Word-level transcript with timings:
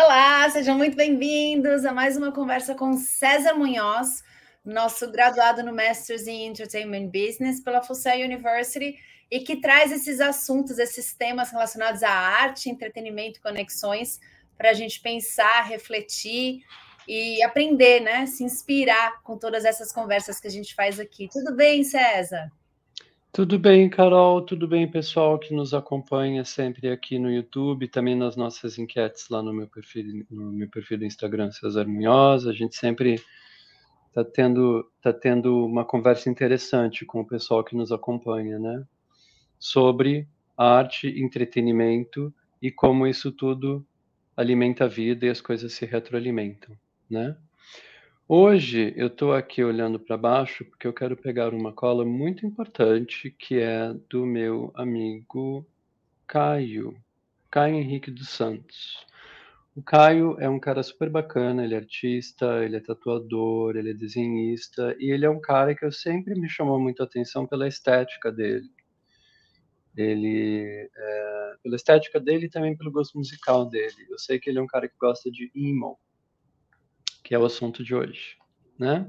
Olá, 0.00 0.48
sejam 0.50 0.78
muito 0.78 0.96
bem-vindos 0.96 1.84
a 1.84 1.92
mais 1.92 2.16
uma 2.16 2.30
conversa 2.30 2.72
com 2.72 2.96
César 2.96 3.54
Munhoz, 3.54 4.22
nosso 4.64 5.10
graduado 5.10 5.60
no 5.64 5.74
Masters 5.74 6.28
in 6.28 6.46
Entertainment 6.46 7.08
Business 7.08 7.58
pela 7.58 7.82
FUSEA 7.82 8.24
University 8.24 8.96
e 9.28 9.40
que 9.40 9.56
traz 9.56 9.90
esses 9.90 10.20
assuntos, 10.20 10.78
esses 10.78 11.16
temas 11.16 11.50
relacionados 11.50 12.04
à 12.04 12.12
arte, 12.12 12.70
entretenimento 12.70 13.40
e 13.40 13.42
conexões 13.42 14.20
para 14.56 14.70
a 14.70 14.72
gente 14.72 15.00
pensar, 15.00 15.62
refletir 15.62 16.60
e 17.08 17.42
aprender, 17.42 17.98
né? 17.98 18.24
Se 18.26 18.44
inspirar 18.44 19.20
com 19.24 19.36
todas 19.36 19.64
essas 19.64 19.90
conversas 19.90 20.38
que 20.38 20.46
a 20.46 20.50
gente 20.50 20.76
faz 20.76 21.00
aqui. 21.00 21.28
Tudo 21.28 21.56
bem, 21.56 21.82
César? 21.82 22.52
Tudo 23.38 23.56
bem, 23.56 23.88
Carol, 23.88 24.42
tudo 24.42 24.66
bem, 24.66 24.90
pessoal 24.90 25.38
que 25.38 25.54
nos 25.54 25.72
acompanha 25.72 26.44
sempre 26.44 26.90
aqui 26.90 27.20
no 27.20 27.30
YouTube, 27.30 27.86
também 27.86 28.16
nas 28.16 28.34
nossas 28.34 28.80
enquetes 28.80 29.28
lá 29.28 29.40
no 29.40 29.52
meu 29.52 29.68
perfil, 29.68 30.26
no 30.28 30.50
meu 30.50 30.68
perfil 30.68 30.98
do 30.98 31.04
Instagram, 31.04 31.52
César 31.52 31.86
Munhoz. 31.86 32.48
A 32.48 32.52
gente 32.52 32.74
sempre 32.74 33.22
está 34.08 34.24
tendo, 34.24 34.90
tá 35.00 35.12
tendo 35.12 35.64
uma 35.64 35.84
conversa 35.84 36.28
interessante 36.28 37.06
com 37.06 37.20
o 37.20 37.24
pessoal 37.24 37.62
que 37.62 37.76
nos 37.76 37.92
acompanha, 37.92 38.58
né? 38.58 38.84
Sobre 39.56 40.26
arte, 40.56 41.06
entretenimento 41.06 42.34
e 42.60 42.72
como 42.72 43.06
isso 43.06 43.30
tudo 43.30 43.86
alimenta 44.36 44.86
a 44.86 44.88
vida 44.88 45.26
e 45.26 45.30
as 45.30 45.40
coisas 45.40 45.72
se 45.74 45.86
retroalimentam, 45.86 46.76
né? 47.08 47.36
Hoje 48.30 48.92
eu 48.94 49.06
estou 49.06 49.32
aqui 49.32 49.64
olhando 49.64 49.98
para 49.98 50.14
baixo 50.14 50.62
porque 50.62 50.86
eu 50.86 50.92
quero 50.92 51.16
pegar 51.16 51.54
uma 51.54 51.72
cola 51.72 52.04
muito 52.04 52.44
importante 52.44 53.30
que 53.30 53.58
é 53.58 53.94
do 54.10 54.26
meu 54.26 54.70
amigo 54.74 55.66
Caio, 56.26 56.94
Caio 57.50 57.76
Henrique 57.76 58.10
dos 58.10 58.28
Santos. 58.28 59.06
O 59.74 59.82
Caio 59.82 60.36
é 60.38 60.46
um 60.46 60.60
cara 60.60 60.82
super 60.82 61.08
bacana, 61.08 61.64
ele 61.64 61.74
é 61.74 61.78
artista, 61.78 62.62
ele 62.62 62.76
é 62.76 62.80
tatuador, 62.80 63.78
ele 63.78 63.92
é 63.92 63.94
desenhista 63.94 64.94
e 64.98 65.10
ele 65.10 65.24
é 65.24 65.30
um 65.30 65.40
cara 65.40 65.74
que 65.74 65.86
eu 65.86 65.90
sempre 65.90 66.38
me 66.38 66.50
chamou 66.50 66.78
muito 66.78 67.02
a 67.02 67.06
atenção 67.06 67.46
pela 67.46 67.66
estética 67.66 68.30
dele. 68.30 68.68
Ele, 69.96 70.90
é, 70.94 71.54
pela 71.62 71.76
estética 71.76 72.20
dele 72.20 72.44
e 72.44 72.50
também 72.50 72.76
pelo 72.76 72.92
gosto 72.92 73.16
musical 73.16 73.64
dele. 73.64 74.06
Eu 74.10 74.18
sei 74.18 74.38
que 74.38 74.50
ele 74.50 74.58
é 74.58 74.62
um 74.62 74.66
cara 74.66 74.86
que 74.86 74.98
gosta 75.00 75.30
de 75.30 75.50
emo, 75.54 75.98
que 77.28 77.34
é 77.34 77.38
o 77.38 77.44
assunto 77.44 77.84
de 77.84 77.94
hoje, 77.94 78.38
né? 78.78 79.06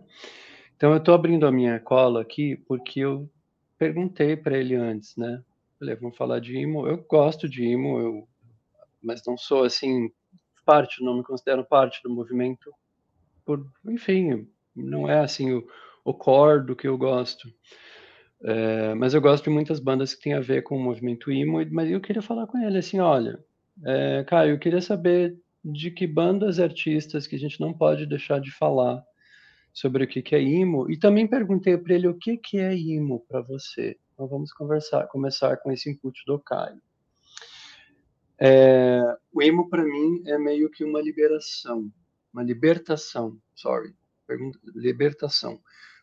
Então 0.76 0.92
eu 0.92 0.98
estou 0.98 1.16
abrindo 1.16 1.48
a 1.48 1.52
minha 1.54 1.80
cola 1.80 2.22
aqui 2.22 2.58
porque 2.68 3.00
eu 3.00 3.30
perguntei 3.78 4.36
para 4.36 4.58
ele 4.58 4.76
antes, 4.76 5.16
né? 5.16 5.42
Falei, 5.80 5.96
vamos 5.96 6.18
falar 6.18 6.42
de 6.42 6.58
imo. 6.58 6.86
Eu 6.86 6.98
gosto 6.98 7.48
de 7.48 7.64
imo, 7.64 7.98
eu, 7.98 8.28
mas 9.02 9.22
não 9.26 9.38
sou 9.38 9.64
assim 9.64 10.12
parte, 10.66 11.02
não 11.02 11.16
me 11.16 11.24
considero 11.24 11.64
parte 11.64 12.04
do 12.04 12.10
movimento. 12.10 12.70
Por, 13.46 13.66
enfim, 13.88 14.46
não 14.76 15.10
é 15.10 15.20
assim 15.22 15.54
o, 15.54 15.66
o 16.04 16.14
core 16.14 16.66
do 16.66 16.76
que 16.76 16.90
eu 16.90 16.98
gosto. 16.98 17.50
É, 18.44 18.94
mas 18.96 19.14
eu 19.14 19.22
gosto 19.22 19.46
de 19.46 19.50
muitas 19.50 19.80
bandas 19.80 20.14
que 20.14 20.24
têm 20.24 20.34
a 20.34 20.42
ver 20.42 20.64
com 20.64 20.76
o 20.76 20.84
movimento 20.84 21.32
emo, 21.32 21.66
mas 21.72 21.90
eu 21.90 22.02
queria 22.02 22.22
falar 22.22 22.48
com 22.48 22.58
ele 22.58 22.80
assim, 22.80 23.00
olha, 23.00 23.42
é, 23.86 24.26
Caio, 24.26 24.56
eu 24.56 24.60
queria 24.60 24.82
saber 24.82 25.40
de 25.64 25.92
que 25.92 26.08
bandas 26.08 26.60
artistas 26.60 27.28
que 27.28 27.36
a 27.36 27.40
gente 27.40 27.60
não 27.60 27.74
pode 27.74 28.06
deixar 28.06 28.40
de 28.40 28.52
falar 28.52 29.04
sobre 29.74 30.04
o 30.04 30.08
que, 30.08 30.22
que 30.22 30.36
é 30.36 30.42
emo. 30.42 30.90
E 30.90 30.98
também 30.98 31.28
perguntei 31.28 31.78
para 31.78 31.96
ele 31.96 32.08
o 32.08 32.18
que, 32.18 32.38
que 32.38 32.58
é 32.58 32.78
emo 32.78 33.26
para 33.28 33.42
você. 33.42 33.98
Então 34.14 34.28
vamos 34.28 34.52
conversar, 34.52 35.08
começar 35.08 35.58
com 35.58 35.72
esse 35.72 35.90
input 35.90 36.22
do 36.26 36.40
Caio. 36.40 36.82
É, 38.38 39.02
o 39.34 39.42
emo 39.42 39.70
para 39.70 39.84
mim 39.84 40.24
é 40.26 40.38
meio 40.38 40.70
que 40.70 40.84
uma 40.84 41.02
liberação, 41.02 41.92
uma 42.34 42.42
libertação, 42.42 43.38
sorry, 43.54 43.94
pergunta, 44.26 44.58
libertação. 44.76 45.60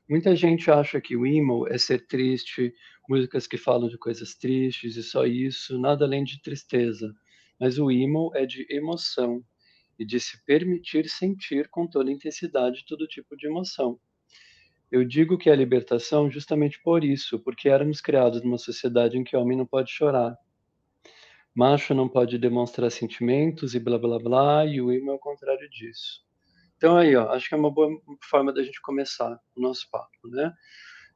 Muita 0.09 0.37
gente 0.37 0.71
acha 0.71 1.01
que 1.01 1.17
o 1.17 1.27
emo 1.27 1.67
é 1.67 1.79
ser 1.79 2.07
triste, 2.07 2.75
músicas 3.09 3.47
que 3.47 3.57
falam 3.57 3.89
de 3.89 3.99
coisas 3.99 4.35
tristes 4.35 4.97
e 4.97 5.03
só 5.03 5.25
isso, 5.27 5.79
nada 5.79 6.05
além 6.05 6.25
de 6.25 6.41
tristeza. 6.43 7.15
Mas 7.59 7.79
o 7.79 7.91
emo 7.91 8.31
é 8.35 8.45
de 8.45 8.67
emoção 8.71 9.43
e 9.99 10.05
de 10.05 10.21
se 10.21 10.45
permitir 10.45 11.09
sentir 11.09 11.69
com 11.69 11.87
toda 11.87 12.11
intensidade 12.11 12.85
todo 12.87 13.07
tipo 13.07 13.37
de 13.37 13.47
emoção. 13.47 13.99
Eu 14.91 15.05
digo 15.05 15.37
que 15.37 15.51
é 15.51 15.53
a 15.53 15.57
libertação 15.57 16.31
justamente 16.31 16.81
por 16.83 17.03
isso, 17.03 17.39
porque 17.41 17.69
éramos 17.69 18.01
criados 18.01 18.43
numa 18.43 18.59
sociedade 18.59 19.19
em 19.19 19.25
que 19.25 19.37
o 19.37 19.41
homem 19.41 19.57
não 19.57 19.67
pode 19.67 19.91
chorar. 19.91 20.37
Macho 21.55 21.95
não 21.95 22.09
pode 22.09 22.39
demonstrar 22.39 22.91
sentimentos 22.91 23.75
e 23.75 23.81
blá 23.81 23.99
blá 23.99 24.19
blá, 24.19 24.67
e 24.67 24.81
o 24.81 24.93
emo 24.93 25.11
é 25.11 25.15
o 25.15 25.19
contrário 25.19 25.69
disso. 25.71 26.23
Então 26.77 26.97
aí, 26.97 27.17
ó, 27.17 27.31
acho 27.31 27.49
que 27.49 27.55
é 27.55 27.59
uma 27.59 27.71
boa 27.71 27.91
forma 28.29 28.53
da 28.53 28.63
gente 28.63 28.81
começar 28.83 29.41
o 29.57 29.61
nosso 29.61 29.89
papo, 29.91 30.29
né? 30.29 30.53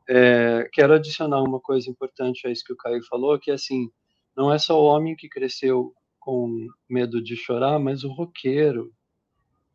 É, 0.08 0.68
quero 0.72 0.94
adicionar 0.94 1.42
uma 1.42 1.60
coisa 1.60 1.88
importante 1.90 2.46
a 2.46 2.50
isso 2.50 2.64
que 2.64 2.72
o 2.72 2.76
Caio 2.76 3.04
falou, 3.04 3.38
que 3.38 3.50
é 3.50 3.54
assim, 3.54 3.90
não 4.34 4.52
é 4.52 4.58
só 4.58 4.80
o 4.80 4.84
homem 4.84 5.14
que 5.14 5.28
cresceu 5.28 5.94
com 6.30 6.68
medo 6.88 7.20
de 7.20 7.34
chorar, 7.34 7.80
mas 7.80 8.04
o 8.04 8.12
roqueiro 8.12 8.94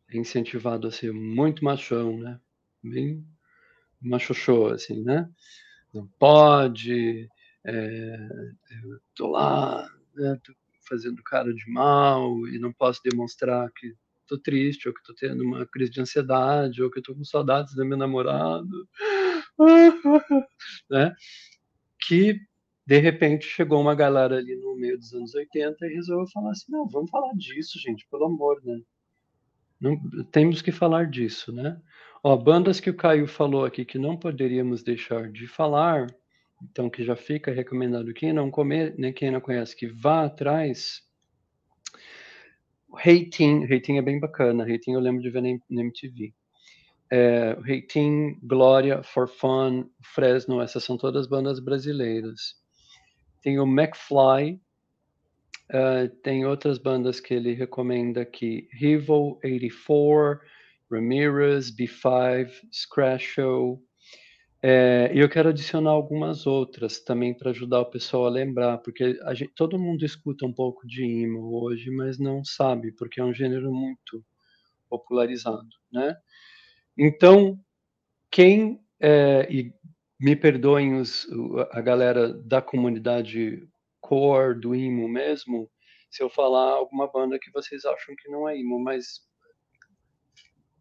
é 0.08 0.16
incentivado 0.16 0.88
a 0.88 0.90
ser 0.90 1.12
muito 1.12 1.62
machão, 1.62 2.16
né? 2.16 2.40
Bem 2.82 3.22
machoxô, 4.00 4.68
assim, 4.68 5.02
né? 5.02 5.28
Não 5.92 6.06
pode, 6.18 7.28
é, 7.62 8.28
tô 9.14 9.32
lá, 9.32 9.86
né, 10.14 10.40
tô 10.42 10.54
fazendo 10.88 11.22
cara 11.22 11.52
de 11.52 11.70
mal 11.70 12.48
e 12.48 12.58
não 12.58 12.72
posso 12.72 13.02
demonstrar 13.04 13.70
que 13.72 13.94
tô 14.26 14.38
triste, 14.38 14.88
ou 14.88 14.94
que 14.94 15.02
tô 15.04 15.14
tendo 15.14 15.44
uma 15.44 15.66
crise 15.66 15.90
de 15.90 16.00
ansiedade, 16.00 16.82
ou 16.82 16.90
que 16.90 17.02
tô 17.02 17.14
com 17.14 17.22
saudades 17.22 17.74
do 17.74 17.84
meu 17.84 17.98
namorado, 17.98 18.88
né? 20.88 21.14
Que 22.08 22.40
de 22.86 22.98
repente 22.98 23.46
chegou 23.46 23.80
uma 23.80 23.94
galera 23.94 24.36
ali 24.36 24.54
no 24.56 24.76
meio 24.76 24.96
dos 24.96 25.12
anos 25.12 25.34
80 25.34 25.86
e 25.86 25.94
resolveu 25.94 26.26
falar 26.32 26.52
assim: 26.52 26.70
não, 26.70 26.86
vamos 26.88 27.10
falar 27.10 27.32
disso, 27.34 27.80
gente, 27.80 28.06
pelo 28.08 28.26
amor, 28.26 28.60
né? 28.64 28.80
Não, 29.80 29.98
temos 30.30 30.62
que 30.62 30.70
falar 30.70 31.10
disso, 31.10 31.52
né? 31.52 31.80
Ó, 32.22 32.36
bandas 32.36 32.80
que 32.80 32.88
o 32.88 32.96
Caio 32.96 33.26
falou 33.26 33.64
aqui 33.64 33.84
que 33.84 33.98
não 33.98 34.16
poderíamos 34.16 34.82
deixar 34.82 35.30
de 35.30 35.46
falar, 35.46 36.06
então 36.62 36.88
que 36.88 37.04
já 37.04 37.16
fica 37.16 37.52
recomendado 37.52 38.14
quem 38.14 38.32
não 38.32 38.50
comer, 38.50 38.94
nem 38.96 39.12
quem 39.12 39.30
não 39.30 39.40
conhece 39.40 39.76
que 39.76 39.86
vá 39.88 40.24
atrás. 40.24 41.02
Hating, 42.94 43.64
Hating 43.64 43.98
é 43.98 44.02
bem 44.02 44.18
bacana, 44.18 44.62
Hating 44.64 44.92
eu 44.92 45.00
lembro 45.00 45.20
de 45.20 45.28
ver 45.28 45.42
na 45.42 45.80
MTV. 45.82 46.32
É, 47.10 47.56
Hating, 47.60 48.38
Glória, 48.42 49.02
For 49.02 49.28
Fun, 49.28 49.88
Fresno, 50.02 50.60
essas 50.60 50.82
são 50.82 50.96
todas 50.96 51.26
bandas 51.26 51.60
brasileiras. 51.60 52.56
Tem 53.42 53.58
o 53.58 53.66
McFly, 53.66 54.60
uh, 55.70 56.08
tem 56.22 56.46
outras 56.46 56.78
bandas 56.78 57.20
que 57.20 57.34
ele 57.34 57.52
recomenda 57.52 58.22
aqui: 58.22 58.68
Rival 58.72 59.38
84, 59.44 60.40
Ramirez, 60.90 61.74
B5, 61.74 62.50
Scratch 62.72 63.22
Show. 63.22 63.82
É, 64.62 65.12
e 65.14 65.20
eu 65.20 65.28
quero 65.28 65.50
adicionar 65.50 65.90
algumas 65.90 66.46
outras 66.46 66.98
também 66.98 67.32
para 67.34 67.50
ajudar 67.50 67.80
o 67.80 67.90
pessoal 67.90 68.26
a 68.26 68.30
lembrar, 68.30 68.78
porque 68.78 69.18
a 69.22 69.34
gente, 69.34 69.52
todo 69.54 69.78
mundo 69.78 70.04
escuta 70.04 70.46
um 70.46 70.52
pouco 70.52 70.86
de 70.86 71.04
emo 71.04 71.62
hoje, 71.62 71.90
mas 71.90 72.18
não 72.18 72.44
sabe, 72.44 72.90
porque 72.92 73.20
é 73.20 73.24
um 73.24 73.34
gênero 73.34 73.72
muito 73.72 74.24
popularizado, 74.88 75.68
né? 75.92 76.16
Então, 76.98 77.60
quem 78.30 78.80
é, 79.00 79.46
e 79.50 79.72
me 80.18 80.34
perdoem 80.34 80.94
os, 80.94 81.26
a 81.72 81.80
galera 81.80 82.32
da 82.32 82.62
comunidade 82.62 83.68
core 84.00 84.58
do 84.58 84.74
emo 84.74 85.08
mesmo, 85.08 85.70
se 86.10 86.22
eu 86.22 86.30
falar 86.30 86.72
alguma 86.72 87.10
banda 87.10 87.38
que 87.38 87.50
vocês 87.50 87.84
acham 87.84 88.14
que 88.16 88.30
não 88.30 88.48
é 88.48 88.58
emo, 88.58 88.78
mas 88.78 89.20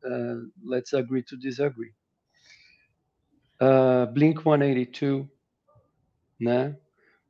uh, 0.03 0.51
let's 0.63 0.93
agree 0.93 1.23
to 1.23 1.37
disagree. 1.37 1.93
Uh, 3.61 4.11
Blink 4.13 4.41
182, 4.41 5.27
né? 6.39 6.77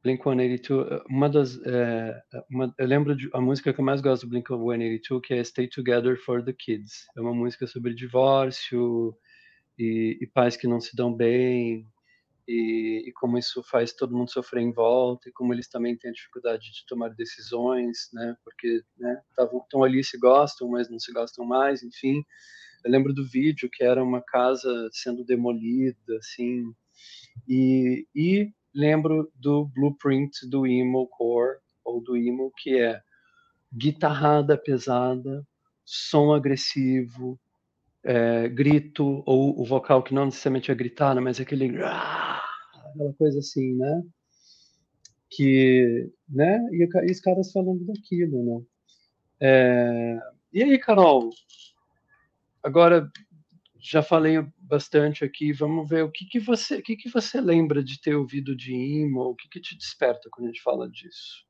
Blink 0.04 0.22
182, 0.22 1.02
uma 1.10 1.30
das, 1.30 1.60
é, 1.66 2.22
uma, 2.50 2.74
eu 2.78 2.86
lembro 2.86 3.16
de 3.16 3.28
a 3.34 3.42
música 3.42 3.74
que 3.74 3.80
eu 3.80 3.86
mais 3.86 4.02
gosto 4.02 4.28
do 4.28 4.30
Blink 4.30 4.48
182 4.48 5.22
que 5.24 5.34
é 5.34 5.44
Stay 5.44 5.68
Together 5.68 6.16
for 6.24 6.44
the 6.44 6.54
Kids. 6.54 7.08
É 7.18 7.22
uma 7.22 7.34
música 7.34 7.66
sobre 7.66 7.96
divórcio 7.96 9.18
e, 9.80 10.18
e 10.22 10.28
pais 10.28 10.56
que 10.56 10.68
não 10.68 10.80
se 10.80 10.96
dão 10.96 11.12
bem, 11.12 11.88
e, 12.48 13.04
e, 13.08 13.12
como 13.14 13.38
isso 13.38 13.64
faz 13.64 13.94
todo 13.94 14.16
mundo 14.16 14.32
sofrer 14.32 14.62
em 14.62 14.72
volta 14.72 15.30
e 15.30 15.32
como 15.32 15.54
eles 15.54 15.68
também 15.68 15.98
têm 15.98 16.12
a 16.12 16.14
dificuldade 16.14 16.72
de 16.72 16.86
tomar 16.88 17.10
decisões, 17.10 18.10
né? 18.14 18.36
Porque 18.44 18.82
né, 18.98 19.22
estão 19.64 19.84
ali 19.84 20.04
se 20.04 20.18
gostam, 20.18 20.70
mas 20.70 20.90
não 20.90 21.00
se 21.00 21.12
gostam 21.12 21.46
mais, 21.46 21.82
enfim. 21.84 22.24
Eu 22.84 22.92
lembro 22.92 23.14
do 23.14 23.26
vídeo 23.26 23.70
que 23.72 23.84
era 23.84 24.04
uma 24.04 24.22
casa 24.22 24.90
sendo 24.92 25.26
demolida, 25.26 26.18
assim, 26.18 26.72
e, 27.48 28.08
e 28.16 28.52
lembro 28.74 29.32
do 29.36 29.66
blueprint 29.66 30.48
do 30.48 30.68
emo 30.68 31.08
core 31.08 31.58
ou 31.84 32.02
do 32.02 32.16
emo 32.16 32.52
que 32.58 32.78
é 32.78 33.02
guitarrada 33.74 34.58
pesada, 34.58 35.46
som 35.84 36.34
agressivo, 36.34 37.40
é, 38.06 38.48
grito, 38.48 39.24
ou 39.26 39.60
o 39.60 39.66
vocal 39.66 40.04
que 40.04 40.14
não 40.14 40.26
necessariamente 40.26 40.72
é 40.72 40.76
gritar, 40.76 41.20
mas 41.20 41.40
é 41.40 41.44
aquele 41.44 41.76
aquela 42.96 43.14
coisa 43.18 43.40
assim, 43.40 43.76
né? 43.76 44.04
Que, 45.32 46.10
né? 46.30 46.60
E, 46.72 46.88
e 47.08 47.12
os 47.12 47.20
caras 47.20 47.52
falando 47.52 47.84
daquilo, 47.86 48.46
né? 48.46 48.66
É, 49.42 50.20
e 50.54 50.64
aí, 50.64 50.78
Carol? 50.78 51.32
Agora 52.64 53.12
já 53.80 54.02
falei 54.02 54.38
bastante 54.58 55.26
aqui. 55.26 55.52
Vamos 55.52 55.90
ver 55.90 56.04
o 56.04 56.12
que, 56.12 56.26
que 56.26 56.40
você, 56.40 56.78
o 56.78 56.84
que, 56.84 56.96
que 56.96 57.10
você 57.10 57.42
lembra 57.42 57.84
de 57.84 58.00
ter 58.00 58.16
ouvido 58.16 58.56
de 58.56 58.74
emo? 58.74 59.22
O 59.22 59.36
que, 59.36 59.50
que 59.50 59.60
te 59.60 59.76
desperta 59.76 60.30
quando 60.32 60.46
a 60.46 60.52
gente 60.52 60.62
fala 60.62 60.90
disso? 60.90 61.46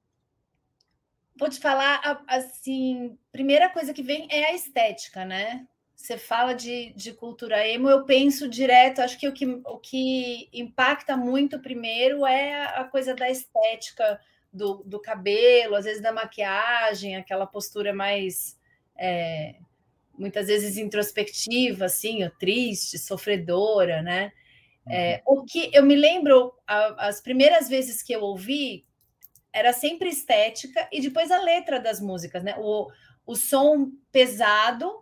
Vou 1.38 1.50
te 1.50 1.60
falar 1.60 2.02
assim, 2.28 3.18
primeira 3.31 3.69
coisa 3.69 3.94
que 3.94 4.02
vem 4.02 4.28
é 4.31 4.52
a 4.52 4.56
estética, 4.56 5.25
né? 5.25 5.68
Você 5.95 6.18
fala 6.18 6.53
de, 6.53 6.94
de 6.94 7.13
cultura 7.13 7.68
emo, 7.68 7.89
eu 7.89 8.03
penso 8.03 8.50
direto, 8.50 9.00
acho 9.00 9.18
que 9.18 9.27
o, 9.27 9.33
que 9.33 9.45
o 9.45 9.77
que 9.77 10.50
impacta 10.53 11.15
muito 11.15 11.59
primeiro 11.59 12.25
é 12.25 12.65
a 12.77 12.83
coisa 12.83 13.15
da 13.15 13.30
estética 13.30 14.19
do, 14.51 14.83
do 14.86 15.00
cabelo, 15.00 15.75
às 15.75 15.86
vezes 15.86 16.01
da 16.01 16.12
maquiagem, 16.12 17.15
aquela 17.15 17.47
postura 17.47 17.94
mais 17.94 18.59
é, 18.97 19.56
muitas 20.18 20.47
vezes 20.47 20.77
introspectiva, 20.77 21.86
assim, 21.86 22.30
triste, 22.39 22.97
sofredora, 22.97 24.01
né? 24.01 24.31
É, 24.88 25.24
uhum. 25.25 25.39
o 25.39 25.45
que 25.45 25.71
eu 25.74 25.83
me 25.83 25.95
lembro, 25.95 26.53
a, 26.68 27.07
as 27.07 27.19
primeiras 27.19 27.68
vezes 27.68 28.03
que 28.03 28.13
eu 28.13 28.21
ouvi, 28.21 28.86
era 29.51 29.74
sempre 29.74 30.09
estética 30.09 30.88
e 30.92 31.01
depois 31.01 31.31
a 31.31 31.42
letra 31.42 31.80
das 31.80 32.00
músicas, 32.00 32.44
né? 32.44 32.56
O, 32.57 32.89
o 33.25 33.36
som 33.36 33.92
pesado, 34.12 35.01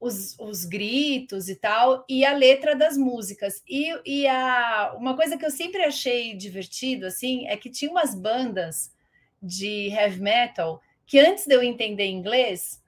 os, 0.00 0.38
os 0.38 0.64
gritos 0.64 1.48
e 1.48 1.56
tal, 1.56 2.04
e 2.08 2.24
a 2.24 2.32
letra 2.32 2.74
das 2.74 2.96
músicas. 2.96 3.62
E, 3.68 3.92
e 4.04 4.26
a, 4.26 4.94
uma 4.96 5.16
coisa 5.16 5.36
que 5.36 5.44
eu 5.44 5.50
sempre 5.50 5.82
achei 5.82 6.34
divertido, 6.34 7.06
assim, 7.06 7.46
é 7.46 7.56
que 7.56 7.70
tinha 7.70 7.90
umas 7.90 8.14
bandas 8.14 8.94
de 9.42 9.88
heavy 9.88 10.20
metal 10.20 10.80
que 11.06 11.18
antes 11.20 11.46
de 11.46 11.54
eu 11.54 11.62
entender 11.62 12.06
inglês, 12.06 12.82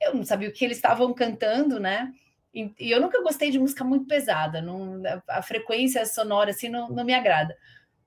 eu 0.00 0.14
não 0.14 0.24
sabia 0.24 0.48
o 0.48 0.52
que 0.52 0.64
eles 0.64 0.76
estavam 0.76 1.14
cantando, 1.14 1.78
né? 1.78 2.12
E, 2.52 2.70
e 2.78 2.90
eu 2.90 3.00
nunca 3.00 3.22
gostei 3.22 3.50
de 3.50 3.58
música 3.58 3.84
muito 3.84 4.06
pesada, 4.06 4.60
não, 4.60 5.00
a 5.28 5.40
frequência 5.40 6.04
sonora 6.04 6.50
assim 6.50 6.68
não, 6.68 6.88
não 6.88 7.04
me 7.04 7.14
agrada. 7.14 7.56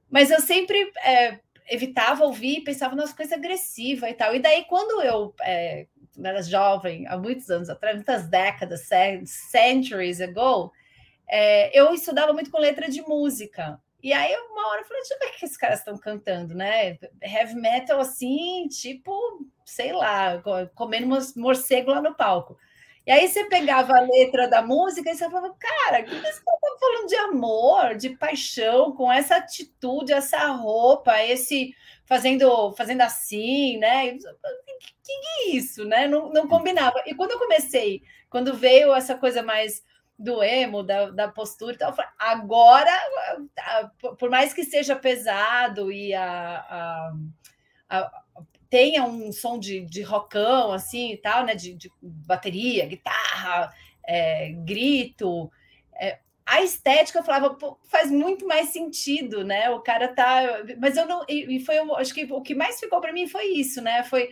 Mas 0.10 0.30
eu 0.30 0.42
sempre 0.42 0.92
é, 0.98 1.40
evitava 1.68 2.25
ouvir, 2.25 2.62
pensava 2.62 2.96
nas 2.96 3.13
coisas 3.13 3.34
agressivas 3.34 4.10
e 4.10 4.13
tal. 4.13 4.36
E 4.36 4.40
daí, 4.40 4.66
quando 4.66 5.02
eu 5.02 5.34
é, 5.42 5.88
era 6.24 6.42
jovem, 6.42 7.08
há 7.08 7.18
muitos 7.18 7.50
anos 7.50 7.70
atrás, 7.70 7.96
muitas 7.96 8.28
décadas, 8.28 8.88
centuries 9.52 10.22
ago, 10.22 10.72
é, 11.28 11.78
eu 11.78 11.94
estudava 11.94 12.34
muito 12.34 12.52
com 12.52 12.60
letra 12.60 12.90
de 12.90 13.02
música. 13.02 13.80
E 14.02 14.14
aí, 14.14 14.36
uma 14.52 14.68
hora 14.70 14.82
eu 14.82 14.86
falei, 14.86 15.02
deixa 15.02 15.16
eu 15.16 15.20
ver 15.20 15.26
o 15.26 15.40
que 15.40 15.46
esses 15.46 15.58
caras 15.58 15.80
estão 15.80 15.98
cantando, 15.98 16.54
né? 16.54 16.98
Heavy 17.22 17.56
metal 17.56 18.00
assim, 18.00 18.68
tipo, 18.68 19.12
sei 19.66 19.94
lá, 19.94 20.42
comendo 20.76 21.08
morcego 21.36 21.90
lá 21.90 22.02
no 22.02 22.16
palco. 22.16 22.56
E 23.06 23.12
aí 23.12 23.28
você 23.28 23.46
pegava 23.46 23.96
a 23.96 24.02
letra 24.02 24.48
da 24.48 24.64
música 24.64 25.12
e 25.12 25.16
você 25.16 25.26
falava, 25.26 25.56
cara, 25.60 26.04
que 26.04 26.14
eles 26.14 26.38
estão 26.38 26.54
falando 26.80 27.08
de 27.08 27.16
amor, 27.16 27.96
de 27.96 28.10
paixão, 28.12 28.94
com 28.94 29.12
essa 29.12 29.36
atitude, 29.38 30.12
essa 30.12 30.48
roupa, 30.48 31.24
esse 31.24 31.76
fazendo, 32.06 32.74
fazendo 32.74 33.02
assim, 33.02 33.78
né? 33.78 34.12
Que, 34.13 34.19
que 35.04 35.12
é 35.12 35.50
isso, 35.52 35.84
né? 35.86 36.07
Não, 36.07 36.31
não 36.31 36.48
combinava. 36.48 37.02
E 37.06 37.13
quando 37.13 37.31
eu 37.31 37.40
comecei, 37.40 38.04
quando 38.30 38.54
veio 38.54 38.94
essa 38.94 39.16
coisa 39.16 39.42
mais 39.42 39.84
do 40.18 40.42
emo, 40.42 40.81
da, 40.81 41.10
da 41.10 41.28
postura 41.28 41.75
e 41.75 41.78
tal. 41.78 41.94
Agora, 42.18 42.92
por 44.18 44.30
mais 44.30 44.54
que 44.54 44.63
seja 44.63 44.96
pesado 44.96 45.92
e 45.92 46.13
a, 46.13 46.57
a, 46.69 47.13
a, 47.90 48.12
tenha 48.69 49.04
um 49.04 49.31
som 49.31 49.60
de, 49.60 49.81
de 49.81 50.02
rockão, 50.02 50.72
assim 50.72 51.12
e 51.12 51.18
tal, 51.18 51.44
né? 51.44 51.54
De, 51.54 51.74
de 51.74 51.92
bateria, 52.02 52.86
guitarra, 52.86 53.74
é, 54.07 54.52
grito. 54.52 55.52
É, 55.94 56.19
a 56.45 56.62
estética 56.62 57.19
eu 57.19 57.24
falava, 57.24 57.57
faz 57.86 58.12
muito 58.12 58.45
mais 58.45 58.69
sentido, 58.69 59.44
né? 59.44 59.69
O 59.71 59.80
cara 59.80 60.07
tá. 60.07 60.63
Mas 60.80 60.95
eu 60.95 61.07
não. 61.07 61.25
E, 61.27 61.59
foi, 61.59 61.77
acho 61.97 62.13
que 62.13 62.25
o 62.31 62.42
que 62.42 62.53
mais 62.53 62.80
ficou 62.80 63.01
para 63.01 63.13
mim 63.13 63.27
foi 63.27 63.45
isso, 63.45 63.81
né? 63.81 64.03
Foi 64.03 64.30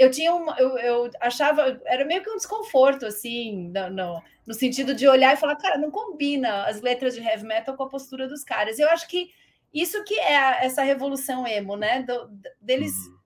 eu 0.00 0.10
tinha 0.10 0.34
uma, 0.34 0.58
eu, 0.58 0.78
eu 0.78 1.10
achava, 1.20 1.78
era 1.84 2.06
meio 2.06 2.22
que 2.22 2.30
um 2.30 2.36
desconforto, 2.36 3.04
assim, 3.04 3.68
no, 3.68 3.90
no, 3.90 4.22
no, 4.46 4.54
sentido 4.54 4.94
de 4.94 5.06
olhar 5.06 5.34
e 5.34 5.36
falar, 5.36 5.56
cara, 5.56 5.76
não 5.76 5.90
combina 5.90 6.64
as 6.64 6.80
letras 6.80 7.14
de 7.14 7.20
heavy 7.20 7.44
metal 7.44 7.76
com 7.76 7.82
a 7.82 7.88
postura 7.88 8.26
dos 8.26 8.42
caras. 8.42 8.78
Eu 8.78 8.88
acho 8.88 9.06
que 9.06 9.30
isso 9.74 10.02
que 10.04 10.18
é 10.18 10.38
a, 10.38 10.64
essa 10.64 10.82
revolução 10.82 11.46
emo, 11.46 11.76
né? 11.76 12.02
Do, 12.02 12.30
deles 12.58 12.94
uhum. 12.94 13.18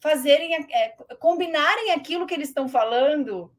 fazerem, 0.00 0.54
é, 0.54 0.94
combinarem 1.18 1.90
aquilo 1.90 2.26
que 2.26 2.32
eles 2.32 2.48
estão 2.48 2.66
falando 2.66 3.52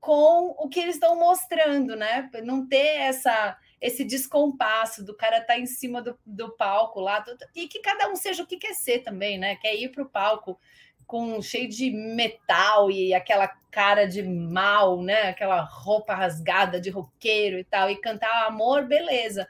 com 0.00 0.56
o 0.58 0.68
que 0.68 0.80
eles 0.80 0.94
estão 0.94 1.14
mostrando, 1.18 1.94
né? 1.94 2.28
Não 2.42 2.66
ter 2.66 2.96
essa 2.98 3.56
esse 3.80 4.04
descompasso 4.04 5.02
do 5.02 5.16
cara 5.16 5.38
estar 5.38 5.54
tá 5.54 5.58
em 5.58 5.64
cima 5.64 6.02
do, 6.02 6.18
do 6.26 6.50
palco 6.50 7.00
lá, 7.00 7.24
e 7.54 7.66
que 7.66 7.80
cada 7.80 8.10
um 8.10 8.16
seja 8.16 8.42
o 8.42 8.46
que 8.46 8.58
quer 8.58 8.74
ser 8.74 8.98
também, 8.98 9.38
né? 9.38 9.56
Quer 9.56 9.74
ir 9.74 9.90
para 9.90 10.02
o 10.02 10.08
palco 10.08 10.60
com 11.06 11.40
cheio 11.40 11.66
de 11.66 11.90
metal 11.90 12.90
e 12.90 13.14
aquela 13.14 13.48
cara 13.70 14.06
de 14.06 14.22
mal, 14.22 15.02
né? 15.02 15.30
Aquela 15.30 15.62
roupa 15.62 16.14
rasgada 16.14 16.78
de 16.78 16.90
roqueiro 16.90 17.58
e 17.58 17.64
tal, 17.64 17.90
e 17.90 17.96
cantar 17.96 18.46
amor, 18.46 18.86
beleza. 18.86 19.48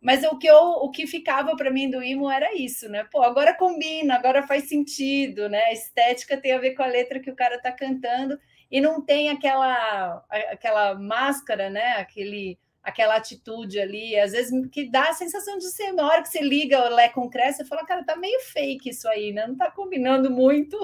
Mas 0.00 0.24
o 0.24 0.38
que 0.38 0.46
eu, 0.46 0.56
o 0.56 0.90
que 0.90 1.06
ficava 1.06 1.54
para 1.54 1.70
mim 1.70 1.90
do 1.90 2.02
emo 2.02 2.30
era 2.30 2.54
isso, 2.54 2.88
né? 2.88 3.04
Pô, 3.10 3.22
agora 3.22 3.54
combina, 3.54 4.14
agora 4.14 4.46
faz 4.46 4.68
sentido, 4.68 5.48
né? 5.50 5.64
A 5.64 5.72
estética 5.72 6.36
tem 6.38 6.52
a 6.52 6.58
ver 6.58 6.74
com 6.74 6.82
a 6.82 6.86
letra 6.86 7.20
que 7.20 7.30
o 7.30 7.36
cara 7.36 7.60
tá 7.60 7.70
cantando 7.70 8.38
e 8.70 8.80
não 8.80 9.00
tem 9.00 9.30
aquela 9.30 10.24
aquela 10.28 10.94
máscara, 10.94 11.70
né? 11.70 11.96
Aquele 11.96 12.58
aquela 12.86 13.16
atitude 13.16 13.80
ali, 13.80 14.16
às 14.16 14.30
vezes 14.30 14.52
que 14.70 14.88
dá 14.88 15.08
a 15.08 15.12
sensação 15.12 15.58
de 15.58 15.68
ser, 15.72 15.90
na 15.90 16.06
hora 16.06 16.22
que 16.22 16.28
você 16.28 16.40
liga 16.40 16.86
o 16.86 16.94
Lé 16.94 17.08
com 17.08 17.28
você 17.28 17.64
fala, 17.64 17.84
cara, 17.84 18.04
tá 18.04 18.14
meio 18.14 18.38
fake 18.42 18.90
isso 18.90 19.08
aí, 19.08 19.32
né? 19.32 19.44
Não 19.44 19.56
tá 19.56 19.68
combinando 19.72 20.30
muito 20.30 20.78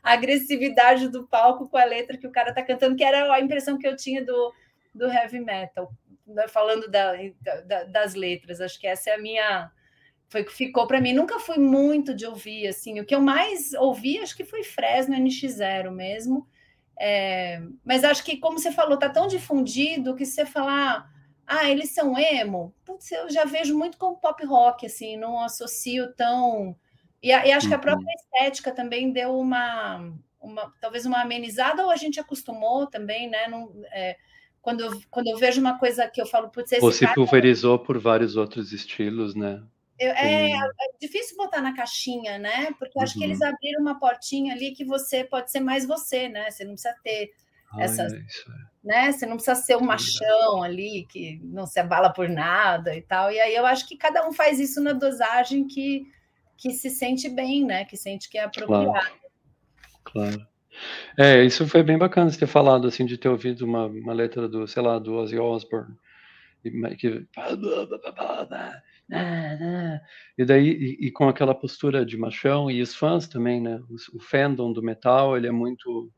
a 0.00 0.12
agressividade 0.12 1.08
do 1.08 1.26
palco 1.26 1.68
com 1.68 1.76
a 1.76 1.84
letra 1.84 2.16
que 2.16 2.28
o 2.28 2.30
cara 2.30 2.54
tá 2.54 2.62
cantando, 2.62 2.94
que 2.94 3.02
era 3.02 3.32
a 3.32 3.40
impressão 3.40 3.76
que 3.76 3.88
eu 3.88 3.96
tinha 3.96 4.24
do, 4.24 4.54
do 4.94 5.10
heavy 5.10 5.40
metal, 5.40 5.90
né? 6.24 6.46
falando 6.46 6.88
da, 6.88 7.14
da, 7.66 7.82
das 7.82 8.14
letras, 8.14 8.60
acho 8.60 8.78
que 8.78 8.86
essa 8.86 9.10
é 9.10 9.14
a 9.14 9.18
minha 9.18 9.68
foi 10.28 10.44
que 10.44 10.52
ficou 10.52 10.86
para 10.86 11.00
mim. 11.00 11.12
Nunca 11.12 11.40
fui 11.40 11.58
muito 11.58 12.14
de 12.14 12.26
ouvir 12.26 12.68
assim. 12.68 13.00
O 13.00 13.04
que 13.04 13.14
eu 13.14 13.20
mais 13.20 13.72
ouvi, 13.72 14.18
acho 14.18 14.36
que 14.36 14.44
foi 14.44 14.62
Fresno 14.62 15.16
NX0 15.16 15.90
mesmo. 15.90 16.46
É, 17.00 17.62
mas 17.84 18.02
acho 18.04 18.24
que, 18.24 18.38
como 18.38 18.58
você 18.58 18.72
falou, 18.72 18.98
tá 18.98 19.08
tão 19.08 19.26
difundido 19.28 20.16
que 20.16 20.26
você 20.26 20.44
falar 20.44 21.08
ah, 21.48 21.70
eles 21.70 21.92
são 21.92 22.18
emo, 22.18 22.74
Putz, 22.84 23.10
eu 23.10 23.30
já 23.30 23.46
vejo 23.46 23.76
muito 23.76 23.96
como 23.96 24.20
pop 24.20 24.44
rock, 24.44 24.84
assim, 24.84 25.16
não 25.16 25.40
associo 25.40 26.12
tão. 26.12 26.76
E, 27.22 27.28
e 27.28 27.32
acho 27.32 27.66
que 27.66 27.72
a 27.72 27.78
uhum. 27.78 27.82
própria 27.82 28.14
estética 28.14 28.70
também 28.70 29.10
deu 29.10 29.34
uma, 29.34 30.12
uma, 30.38 30.70
talvez 30.78 31.06
uma 31.06 31.22
amenizada, 31.22 31.82
ou 31.82 31.90
a 31.90 31.96
gente 31.96 32.20
acostumou 32.20 32.86
também, 32.86 33.30
né? 33.30 33.48
Não, 33.48 33.72
é, 33.90 34.18
quando, 34.60 34.80
eu, 34.80 35.00
quando 35.10 35.28
eu 35.28 35.38
vejo 35.38 35.58
uma 35.58 35.78
coisa 35.78 36.06
que 36.06 36.20
eu 36.20 36.26
falo, 36.26 36.50
putz, 36.50 36.72
esse 36.72 36.84
Ou 36.84 36.92
se 36.92 37.06
pulverizou 37.14 37.78
por 37.78 37.98
vários 37.98 38.36
outros 38.36 38.70
estilos, 38.70 39.34
né? 39.34 39.62
Eu, 39.98 40.10
é, 40.12 40.52
é, 40.52 40.60
difícil 41.00 41.36
botar 41.36 41.60
na 41.60 41.74
caixinha, 41.74 42.38
né? 42.38 42.72
Porque 42.78 42.96
eu 42.96 43.02
acho 43.02 43.14
uhum. 43.14 43.20
que 43.20 43.24
eles 43.24 43.40
uhum. 43.40 43.48
abriram 43.48 43.80
uma 43.80 43.98
portinha 43.98 44.54
ali 44.54 44.72
que 44.72 44.84
você 44.84 45.24
pode 45.24 45.50
ser 45.50 45.60
mais 45.60 45.86
você, 45.86 46.28
né? 46.28 46.50
Você 46.50 46.64
não 46.64 46.72
precisa 46.72 46.94
ter 47.02 47.32
essas. 47.78 48.12
é 48.12 48.22
né? 48.82 49.12
Você 49.12 49.26
não 49.26 49.34
precisa 49.36 49.56
ser 49.56 49.76
um 49.76 49.84
machão 49.84 50.62
ali 50.62 51.06
que 51.10 51.40
não 51.42 51.66
se 51.66 51.78
abala 51.80 52.10
por 52.10 52.28
nada 52.28 52.94
e 52.94 53.02
tal. 53.02 53.30
E 53.30 53.40
aí 53.40 53.54
eu 53.54 53.66
acho 53.66 53.86
que 53.86 53.96
cada 53.96 54.26
um 54.26 54.32
faz 54.32 54.58
isso 54.60 54.80
na 54.80 54.92
dosagem 54.92 55.66
que, 55.66 56.06
que 56.56 56.70
se 56.70 56.88
sente 56.88 57.28
bem, 57.28 57.64
né? 57.64 57.84
Que 57.84 57.96
sente 57.96 58.30
que 58.30 58.38
é 58.38 58.44
apropriado. 58.44 58.92
Claro. 58.92 59.12
claro. 60.04 60.46
É, 61.16 61.44
isso 61.44 61.66
foi 61.66 61.82
bem 61.82 61.98
bacana 61.98 62.30
você 62.30 62.38
ter 62.38 62.46
falado, 62.46 62.86
assim, 62.86 63.04
de 63.04 63.18
ter 63.18 63.28
ouvido 63.28 63.62
uma, 63.62 63.86
uma 63.86 64.12
letra 64.12 64.48
do, 64.48 64.66
sei 64.66 64.82
lá, 64.82 64.98
do 64.98 65.14
Ozzy 65.14 65.38
Osbourne. 65.38 65.96
E, 66.64 66.70
que... 66.96 67.26
e 70.36 70.44
daí, 70.44 70.68
e, 70.68 71.06
e, 71.06 71.10
com 71.10 71.28
aquela 71.28 71.54
postura 71.54 72.04
de 72.04 72.16
machão, 72.16 72.70
e 72.70 72.82
os 72.82 72.94
fãs 72.94 73.26
também, 73.26 73.60
né? 73.60 73.80
O, 73.88 74.16
o 74.16 74.20
fandom 74.20 74.72
do 74.72 74.82
metal, 74.82 75.36
ele 75.36 75.46
é 75.46 75.52
muito 75.52 76.12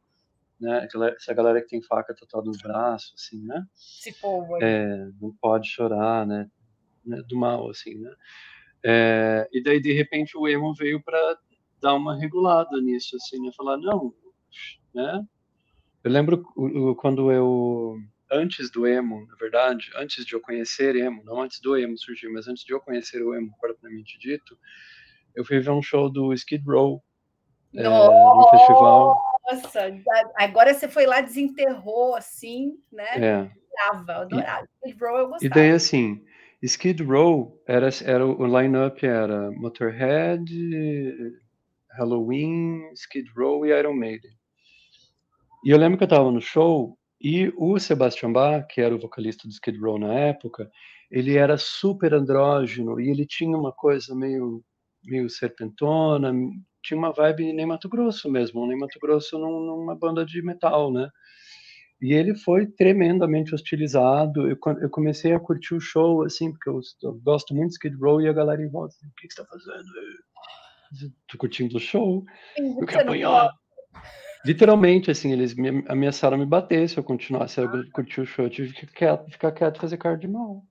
né? 0.61 0.87
Essa 1.17 1.33
galera 1.33 1.63
que 1.63 1.69
tem 1.69 1.83
faca 1.83 2.15
tatuada 2.15 2.51
no 2.51 2.59
braço, 2.59 3.15
assim, 3.17 3.43
né? 3.45 3.65
Se 3.75 4.13
povo. 4.21 4.63
É, 4.63 5.09
não 5.21 5.33
pode 5.41 5.69
chorar, 5.69 6.27
né? 6.27 6.51
né? 7.05 7.23
Do 7.27 7.37
mal, 7.37 7.71
assim, 7.71 7.95
né? 7.95 8.15
É, 8.85 9.49
e 9.53 9.63
daí, 9.63 9.81
de 9.81 9.93
repente, 9.93 10.37
o 10.37 10.47
emo 10.47 10.75
veio 10.75 11.03
para 11.03 11.39
dar 11.81 11.95
uma 11.95 12.17
regulada 12.19 12.79
nisso, 12.81 13.17
assim, 13.17 13.41
né? 13.41 13.51
Falar, 13.57 13.79
não, 13.79 14.15
né? 14.95 15.25
Eu 16.05 16.11
lembro 16.11 16.43
quando 16.97 17.31
eu 17.31 17.97
antes 18.31 18.71
do 18.71 18.87
emo, 18.87 19.27
na 19.27 19.35
verdade, 19.37 19.91
antes 19.97 20.25
de 20.25 20.35
eu 20.35 20.41
conhecer 20.41 20.97
emo, 20.97 21.23
não 21.25 21.41
antes 21.41 21.61
do 21.61 21.77
emo 21.77 21.99
surgir, 21.99 22.29
mas 22.29 22.47
antes 22.47 22.65
de 22.65 22.73
eu 22.73 22.81
conhecer 22.81 23.23
o 23.23 23.35
emo 23.35 23.53
propriamente 23.61 24.19
dito, 24.19 24.57
eu 25.35 25.45
fui 25.45 25.61
ver 25.61 25.71
um 25.71 25.83
show 25.83 26.11
do 26.11 26.33
Skid 26.33 26.65
Row 26.65 27.03
é, 27.75 27.83
no 27.83 28.49
festival. 28.51 29.17
Nossa, 29.51 29.81
agora 30.37 30.75
você 30.75 30.89
foi 30.89 31.07
lá, 31.07 31.21
desenterrou 31.21 32.15
assim, 32.15 32.75
né? 32.93 33.09
É. 33.17 33.51
Adorava, 33.89 34.23
adorava. 34.23 34.69
Skid 34.85 35.05
Row 35.05 35.19
eu 35.19 35.29
gostava. 35.29 35.45
E 35.45 35.49
daí, 35.49 35.71
assim, 35.71 36.25
Skid 36.63 37.03
Row 37.03 37.61
era, 37.67 37.89
era 38.05 38.27
o 38.27 38.61
line-up 38.61 39.05
era 39.05 39.51
Motorhead, 39.53 40.45
Halloween, 41.97 42.93
Skid 42.95 43.31
Row 43.37 43.67
e 43.67 43.71
Iron 43.71 43.95
Maiden. 43.95 44.33
E 45.65 45.71
eu 45.71 45.79
lembro 45.79 45.99
que 45.99 46.05
eu 46.05 46.07
estava 46.07 46.31
no 46.31 46.41
show 46.41 46.99
e 47.21 47.53
o 47.57 47.79
Sebastian 47.79 48.33
Bach, 48.33 48.67
que 48.69 48.81
era 48.81 48.95
o 48.95 48.99
vocalista 48.99 49.47
do 49.47 49.53
Skid 49.53 49.79
Row 49.79 49.99
na 49.99 50.15
época, 50.15 50.71
ele 51.11 51.37
era 51.37 51.59
super 51.59 52.15
andrógeno 52.15 53.01
e 53.01 53.11
ele 53.11 53.27
tinha 53.27 53.57
uma 53.57 53.73
coisa 53.73 54.15
meio, 54.15 54.65
meio 55.05 55.29
serpentona, 55.29 56.33
tinha 56.83 56.97
uma 56.97 57.13
vibe 57.13 57.53
nem 57.53 57.67
Mato 57.67 57.89
Grosso 57.89 58.31
mesmo, 58.31 58.67
nem 58.67 58.79
Mato 58.79 58.99
Grosso 58.99 59.39
num, 59.39 59.67
numa 59.67 59.95
banda 59.95 60.25
de 60.25 60.41
metal, 60.41 60.91
né? 60.91 61.11
E 62.01 62.15
ele 62.15 62.35
foi 62.35 62.67
tremendamente 62.67 63.55
hostilizado. 63.55 64.49
Eu, 64.49 64.57
eu 64.81 64.89
comecei 64.89 65.35
a 65.35 65.41
curtir 65.41 65.75
o 65.75 65.81
show, 65.81 66.23
assim, 66.23 66.51
porque 66.51 66.71
eu, 66.71 66.81
eu 67.03 67.21
gosto 67.21 67.55
muito 67.55 67.69
de 67.69 67.75
Skid 67.75 67.97
Row 67.97 68.23
e 68.23 68.29
a 68.29 68.33
galera 68.33 68.63
em 68.63 68.71
volta, 68.71 68.95
assim, 68.95 69.07
o 69.07 69.15
que, 69.17 69.29
que 69.29 69.35
você 69.35 69.43
está 69.43 69.53
fazendo? 69.53 71.13
Tô 71.29 71.37
curtindo 71.37 71.77
o 71.77 71.81
show, 71.81 72.25
eu 72.57 72.87
quero 72.87 73.03
apanhar. 73.03 73.51
Literalmente, 74.45 75.11
assim, 75.11 75.33
eles 75.33 75.55
me 75.55 75.85
ameaçaram 75.87 76.39
me 76.39 76.47
bater 76.47 76.89
se 76.89 76.97
eu 76.97 77.05
continuasse 77.05 77.61
a 77.61 77.69
curtir 77.93 78.23
o 78.23 78.27
show. 78.27 78.47
Eu 78.47 78.51
tive 78.51 78.73
que 78.73 78.87
quieto, 78.87 79.31
ficar 79.31 79.53
quieto 79.53 79.81
fazer 79.81 79.99
cara 79.99 80.17
de 80.17 80.27
mal. 80.27 80.65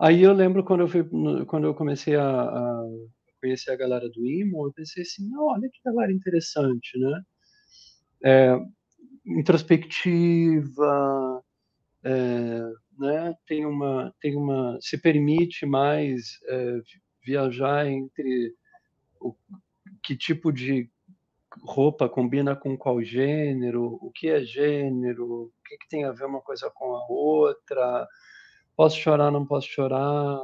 Aí 0.00 0.22
eu 0.22 0.32
lembro 0.32 0.64
quando 0.64 0.80
eu, 0.80 0.88
fui, 0.88 1.04
quando 1.46 1.66
eu 1.66 1.74
comecei 1.74 2.16
a, 2.16 2.42
a 2.42 2.84
conhecer 3.40 3.70
a 3.70 3.76
galera 3.76 4.08
do 4.08 4.26
IMO, 4.26 4.66
eu 4.66 4.72
pensei 4.72 5.02
assim, 5.02 5.30
olha 5.36 5.68
que 5.72 5.78
galera 5.84 6.12
interessante, 6.12 6.98
né? 6.98 7.22
É, 8.24 8.58
introspectiva, 9.24 11.42
é, 12.02 12.60
né? 12.98 13.34
Tem 13.46 13.64
uma, 13.64 14.12
tem 14.20 14.36
uma, 14.36 14.76
se 14.80 14.98
permite 14.98 15.64
mais 15.64 16.40
é, 16.48 16.80
viajar 17.24 17.86
entre 17.86 18.56
o, 19.20 19.36
que 20.02 20.16
tipo 20.16 20.52
de 20.52 20.90
roupa 21.60 22.08
combina 22.08 22.56
com 22.56 22.76
qual 22.76 23.02
gênero, 23.02 23.98
o 24.00 24.10
que 24.10 24.28
é 24.28 24.42
gênero, 24.42 25.44
o 25.44 25.52
que, 25.64 25.76
que 25.78 25.88
tem 25.88 26.04
a 26.04 26.12
ver 26.12 26.26
uma 26.26 26.40
coisa 26.40 26.70
com 26.70 26.94
a 26.94 27.06
outra, 27.08 28.06
posso 28.76 28.98
chorar, 28.98 29.30
não 29.30 29.46
posso 29.46 29.68
chorar, 29.68 30.40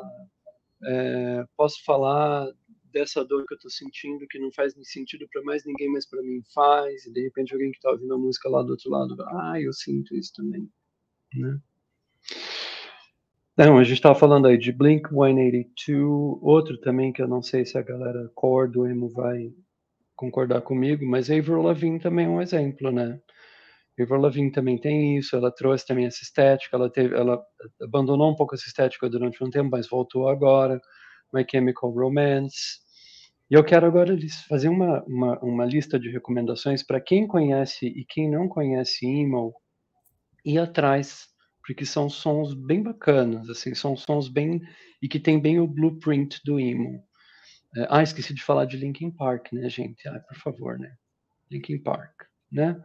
é, 0.84 1.44
posso 1.56 1.84
falar 1.84 2.48
dessa 2.92 3.24
dor 3.24 3.44
que 3.46 3.54
eu 3.54 3.56
estou 3.56 3.70
sentindo 3.70 4.26
que 4.28 4.38
não 4.38 4.50
faz 4.52 4.74
sentido 4.82 5.28
para 5.30 5.42
mais 5.42 5.64
ninguém, 5.64 5.90
mas 5.90 6.06
para 6.06 6.22
mim 6.22 6.42
faz, 6.54 7.06
e 7.06 7.12
de 7.12 7.22
repente 7.22 7.52
alguém 7.52 7.70
que 7.70 7.78
está 7.78 7.90
ouvindo 7.90 8.14
a 8.14 8.18
música 8.18 8.48
lá 8.48 8.62
do 8.62 8.70
outro 8.70 8.90
lado, 8.90 9.16
ah, 9.28 9.60
eu 9.60 9.72
sinto 9.72 10.16
isso 10.16 10.32
também, 10.34 10.68
né? 11.34 11.58
Não, 13.56 13.76
a 13.76 13.82
gente 13.82 13.96
estava 13.96 14.14
falando 14.14 14.46
aí 14.46 14.56
de 14.56 14.70
Blink 14.70 15.08
182, 15.08 16.38
outro 16.40 16.78
também 16.78 17.12
que 17.12 17.20
eu 17.20 17.26
não 17.26 17.42
sei 17.42 17.64
se 17.64 17.76
a 17.76 17.82
galera 17.82 18.30
core 18.32 18.70
do 18.70 18.86
emo 18.86 19.08
vai 19.08 19.52
concordar 20.18 20.60
comigo, 20.62 21.06
mas 21.06 21.30
a 21.30 21.36
Avril 21.36 21.62
Lavigne 21.62 22.00
também 22.00 22.26
é 22.26 22.28
um 22.28 22.42
exemplo, 22.42 22.90
né? 22.90 23.20
A 23.98 24.16
Lavigne 24.16 24.52
também 24.52 24.78
tem 24.78 25.16
isso, 25.16 25.34
ela 25.34 25.50
trouxe 25.52 25.86
também 25.86 26.06
essa 26.06 26.22
estética, 26.22 26.76
ela 26.76 26.90
teve, 26.90 27.14
ela 27.16 27.40
abandonou 27.82 28.30
um 28.30 28.36
pouco 28.36 28.54
essa 28.54 28.66
estética 28.66 29.08
durante 29.08 29.42
um 29.42 29.50
tempo, 29.50 29.70
mas 29.72 29.88
voltou 29.88 30.28
agora. 30.28 30.80
My 31.32 31.44
Chemical 31.48 31.90
Romance. 31.90 32.80
E 33.50 33.54
eu 33.54 33.64
quero 33.64 33.86
agora 33.86 34.16
fazer 34.48 34.68
uma, 34.68 35.02
uma, 35.04 35.38
uma 35.40 35.64
lista 35.64 35.98
de 35.98 36.10
recomendações 36.10 36.82
para 36.82 37.00
quem 37.00 37.26
conhece 37.26 37.86
e 37.86 38.04
quem 38.04 38.30
não 38.30 38.48
conhece 38.48 39.06
emo, 39.06 39.54
ir 40.44 40.58
atrás, 40.58 41.26
porque 41.66 41.84
são 41.84 42.08
sons 42.08 42.54
bem 42.54 42.82
bacanas, 42.82 43.48
assim, 43.48 43.74
são 43.74 43.96
sons 43.96 44.28
bem 44.28 44.60
e 45.02 45.08
que 45.08 45.20
tem 45.20 45.40
bem 45.40 45.60
o 45.60 45.66
blueprint 45.66 46.40
do 46.44 46.58
emo. 46.58 47.02
É, 47.76 47.86
ah, 47.90 48.02
esqueci 48.02 48.32
de 48.32 48.42
falar 48.42 48.64
de 48.64 48.76
Linkin 48.76 49.10
Park, 49.10 49.52
né, 49.52 49.68
gente? 49.68 50.08
Ah, 50.08 50.20
por 50.20 50.36
favor, 50.38 50.78
né? 50.78 50.94
Linkin 51.50 51.78
Park, 51.82 52.24
né? 52.50 52.82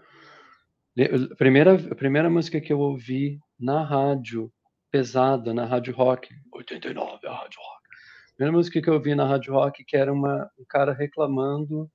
A 1.31 1.35
primeira, 1.35 1.73
a 1.73 1.95
primeira 1.95 2.29
música 2.29 2.61
que 2.61 2.71
eu 2.71 2.79
ouvi 2.79 3.39
na 3.59 3.83
rádio, 3.83 4.51
pesada, 4.91 5.53
na 5.53 5.65
rádio 5.65 5.93
rock, 5.95 6.29
89, 6.53 7.27
a 7.27 7.33
rádio 7.33 7.59
rock. 7.59 7.83
A 8.31 8.35
primeira 8.35 8.57
música 8.57 8.81
que 8.81 8.89
eu 8.89 8.93
ouvi 8.93 9.15
na 9.15 9.25
rádio 9.25 9.53
rock, 9.53 9.83
que 9.85 9.97
era 9.97 10.13
uma, 10.13 10.51
um 10.59 10.65
cara 10.65 10.93
reclamando 10.93 11.89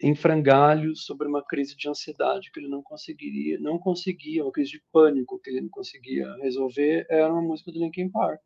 em 0.00 0.14
frangalhos 0.14 1.04
sobre 1.04 1.26
uma 1.26 1.44
crise 1.44 1.76
de 1.76 1.88
ansiedade 1.88 2.50
que 2.52 2.60
ele 2.60 2.68
não 2.68 2.82
conseguiria, 2.82 3.58
não 3.58 3.78
conseguia, 3.78 4.44
uma 4.44 4.52
crise 4.52 4.72
de 4.72 4.82
pânico 4.92 5.40
que 5.40 5.50
ele 5.50 5.62
não 5.62 5.68
conseguia 5.70 6.32
resolver, 6.42 7.06
era 7.08 7.32
uma 7.32 7.42
música 7.42 7.72
do 7.72 7.78
Linkin 7.78 8.10
Park 8.10 8.40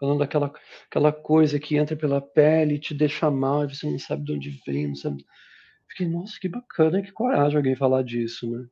falando 0.00 0.20
daquela 0.20 0.52
aquela 0.88 1.12
coisa 1.12 1.60
que 1.60 1.76
entra 1.76 1.94
pela 1.94 2.20
pele 2.20 2.78
te 2.78 2.94
deixa 2.94 3.30
mal, 3.30 3.68
você 3.68 3.88
não 3.88 3.98
sabe 3.98 4.24
de 4.24 4.32
onde 4.32 4.60
vem, 4.66 4.88
não 4.88 4.94
sabe. 4.94 5.24
Fiquei, 5.88 6.08
nossa, 6.08 6.38
que 6.40 6.48
bacana, 6.48 7.02
que 7.02 7.12
coragem 7.12 7.58
alguém 7.58 7.76
falar 7.76 8.02
disso, 8.02 8.50
né? 8.50 8.66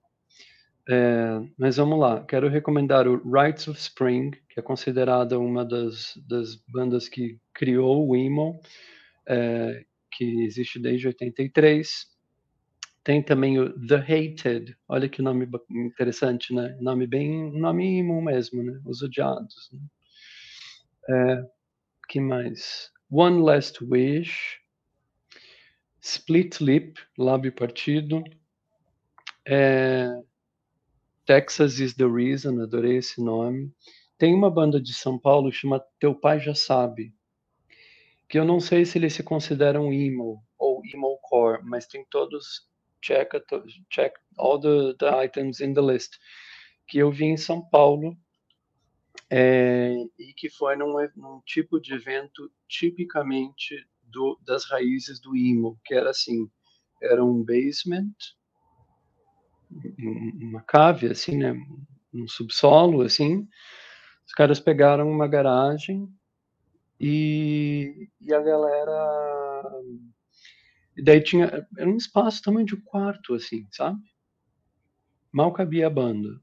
É, 0.91 1.41
mas 1.59 1.77
vamos 1.77 2.01
lá, 2.01 2.25
quero 2.25 2.49
recomendar 2.49 3.07
o 3.07 3.21
Rites 3.31 3.69
of 3.69 3.79
Spring, 3.79 4.31
que 4.49 4.59
é 4.59 4.63
considerada 4.63 5.39
uma 5.39 5.63
das, 5.63 6.17
das 6.27 6.55
bandas 6.67 7.11
que 7.11 7.39
criou 7.53 8.09
o 8.09 8.17
emo, 8.17 8.59
é, 9.29 9.85
que 10.11 10.45
existe 10.45 10.79
desde 10.81 11.07
83. 11.09 12.07
Tem 13.05 13.23
também 13.23 13.59
o 13.59 13.71
The 13.87 13.97
Hated, 13.97 14.77
olha 14.89 15.09
que 15.09 15.21
nome 15.21 15.47
interessante, 15.71 16.55
né? 16.55 16.77
Nome 16.81 17.07
bem, 17.07 17.53
nome 17.53 17.99
emo 17.99 18.23
mesmo, 18.23 18.63
né? 18.63 18.81
Os 18.87 19.03
Odiados. 19.03 19.71
Né? 19.73 19.81
É, 21.09 21.43
que 22.09 22.21
mais? 22.21 22.91
One 23.11 23.43
Last 23.43 23.83
Wish, 23.83 24.61
Split 26.03 26.61
Lip, 26.61 27.01
lábio 27.17 27.53
partido, 27.53 28.23
é, 29.47 30.09
Texas 31.25 31.79
is 31.81 31.95
the 31.95 32.05
Reason, 32.07 32.61
adorei 32.61 32.99
esse 32.99 33.23
nome. 33.23 33.73
Tem 34.19 34.35
uma 34.35 34.51
banda 34.51 34.81
de 34.81 34.93
São 34.93 35.19
Paulo 35.19 35.51
chama 35.51 35.83
Teu 35.99 36.15
Pai 36.15 36.41
Já 36.41 36.55
Sabe, 36.55 37.15
que 38.29 38.39
eu 38.39 38.45
não 38.45 38.61
sei 38.61 38.85
se 38.85 38.99
eles 38.99 39.15
se 39.15 39.23
consideram 39.23 39.93
emo 39.93 40.43
ou 40.59 40.83
emo 40.85 41.19
core, 41.23 41.63
mas 41.65 41.87
tem 41.87 42.05
todos 42.11 42.69
check, 43.03 43.31
check 43.91 44.15
all 44.37 44.61
the, 44.61 44.95
the 44.99 45.25
items 45.25 45.61
in 45.61 45.73
the 45.73 45.81
list 45.81 46.19
que 46.87 46.99
eu 46.99 47.11
vi 47.11 47.27
em 47.27 47.37
São 47.37 47.63
Paulo 47.71 48.17
é, 49.31 49.95
e 50.19 50.33
que 50.35 50.49
foi 50.49 50.77
num, 50.77 50.95
num, 51.17 51.41
tipo 51.45 51.79
de 51.81 51.95
evento 51.95 52.51
tipicamente 52.67 53.87
do, 54.03 54.39
das 54.45 54.65
raízes 54.65 55.21
do 55.21 55.37
emo, 55.37 55.79
que 55.85 55.95
era 55.95 56.11
assim, 56.11 56.51
era 57.03 57.25
um 57.25 57.45
basement, 57.45 58.15
uma 60.41 60.63
cave, 60.63 61.09
assim, 61.09 61.37
né, 61.37 61.55
um 62.13 62.27
subsolo, 62.27 63.03
assim, 63.03 63.47
os 64.27 64.33
caras 64.33 64.59
pegaram 64.59 65.11
uma 65.11 65.29
garagem 65.29 66.09
e, 67.01 68.09
e 68.21 68.35
a 68.35 68.41
galera... 68.41 69.63
E 70.97 71.03
daí 71.03 71.23
tinha... 71.23 71.67
Era 71.77 71.89
um 71.89 71.97
espaço 71.97 72.43
tamanho 72.43 72.67
de 72.67 72.77
quarto, 72.77 73.35
assim, 73.35 73.67
sabe? 73.71 74.01
Mal 75.31 75.53
cabia 75.53 75.87
a 75.87 75.91
banda. 75.91 76.41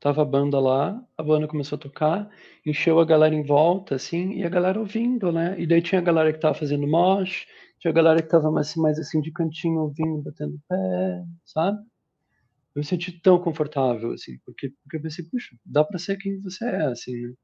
Tava 0.00 0.22
a 0.22 0.24
banda 0.24 0.60
lá, 0.60 1.04
a 1.16 1.22
banda 1.22 1.48
começou 1.48 1.76
a 1.76 1.80
tocar, 1.80 2.30
encheu 2.64 3.00
a 3.00 3.04
galera 3.04 3.34
em 3.34 3.42
volta, 3.42 3.96
assim, 3.96 4.34
e 4.34 4.44
a 4.44 4.48
galera 4.48 4.78
ouvindo, 4.78 5.32
né? 5.32 5.56
E 5.58 5.66
daí 5.66 5.82
tinha 5.82 6.00
a 6.00 6.04
galera 6.04 6.32
que 6.32 6.38
tava 6.38 6.54
fazendo 6.54 6.86
mosh, 6.86 7.46
tinha 7.80 7.90
a 7.90 7.94
galera 7.94 8.22
que 8.22 8.28
tava 8.28 8.50
mais, 8.50 8.76
mais 8.76 8.98
assim 8.98 9.20
de 9.20 9.32
cantinho 9.32 9.80
ouvindo, 9.80 10.22
batendo 10.22 10.56
pé, 10.68 11.24
sabe? 11.44 11.78
Eu 12.74 12.80
me 12.80 12.84
senti 12.84 13.10
tão 13.20 13.40
confortável, 13.40 14.12
assim, 14.12 14.38
porque, 14.44 14.72
porque 14.82 14.98
eu 14.98 15.02
pensei, 15.02 15.24
puxa, 15.24 15.56
dá 15.66 15.82
para 15.82 15.98
ser 15.98 16.16
quem 16.16 16.40
você 16.40 16.64
é, 16.64 16.86
assim, 16.86 17.16
né? 17.16 17.34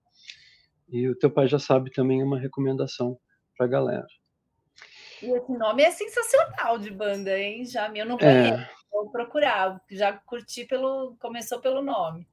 E 0.89 1.09
o 1.09 1.17
teu 1.17 1.31
pai 1.31 1.49
já 1.49 1.59
sabe 1.59 1.91
também 1.91 2.21
é 2.21 2.25
uma 2.25 2.39
recomendação 2.39 3.19
pra 3.57 3.67
galera. 3.67 4.07
E 5.23 5.31
esse 5.31 5.53
nome 5.53 5.83
é 5.83 5.91
sensacional 5.91 6.79
de 6.79 6.91
banda, 6.91 7.37
hein? 7.37 7.65
Já 7.65 7.91
eu 7.95 8.07
não 8.07 8.17
é. 8.17 8.19
conheço, 8.19 8.63
é. 8.63 8.71
vou 8.93 9.11
procurar. 9.11 9.83
Já 9.91 10.13
curti 10.13 10.65
pelo. 10.67 11.17
Começou 11.19 11.61
pelo 11.61 11.83
nome. 11.83 12.29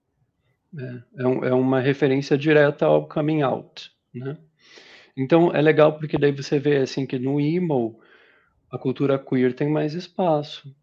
É, 0.77 1.21
é, 1.23 1.27
um, 1.27 1.43
é 1.43 1.53
uma 1.53 1.79
referência 1.81 2.37
direta 2.37 2.85
ao 2.85 3.07
coming 3.07 3.41
out, 3.41 3.91
né? 4.13 4.37
Então 5.17 5.53
é 5.53 5.61
legal 5.61 5.97
porque 5.97 6.17
daí 6.17 6.31
você 6.31 6.59
vê 6.59 6.77
assim 6.77 7.05
que 7.05 7.19
no 7.19 7.39
emo 7.41 7.99
a 8.71 8.77
cultura 8.77 9.19
queer 9.19 9.53
tem 9.53 9.69
mais 9.69 9.93
espaço, 9.93 10.73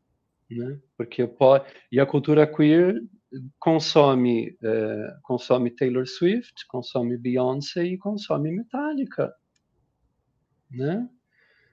né? 0.51 0.79
Porque 0.97 1.27
pode 1.27 1.65
e 1.91 1.99
a 1.99 2.05
cultura 2.05 2.47
queer 2.47 3.01
consome 3.59 4.59
é, 4.63 5.17
consome 5.23 5.71
Taylor 5.71 6.07
Swift, 6.07 6.67
consome 6.69 7.17
Beyoncé 7.17 7.85
e 7.85 7.97
consome 7.97 8.53
Metallica, 8.53 9.33
né? 10.71 11.09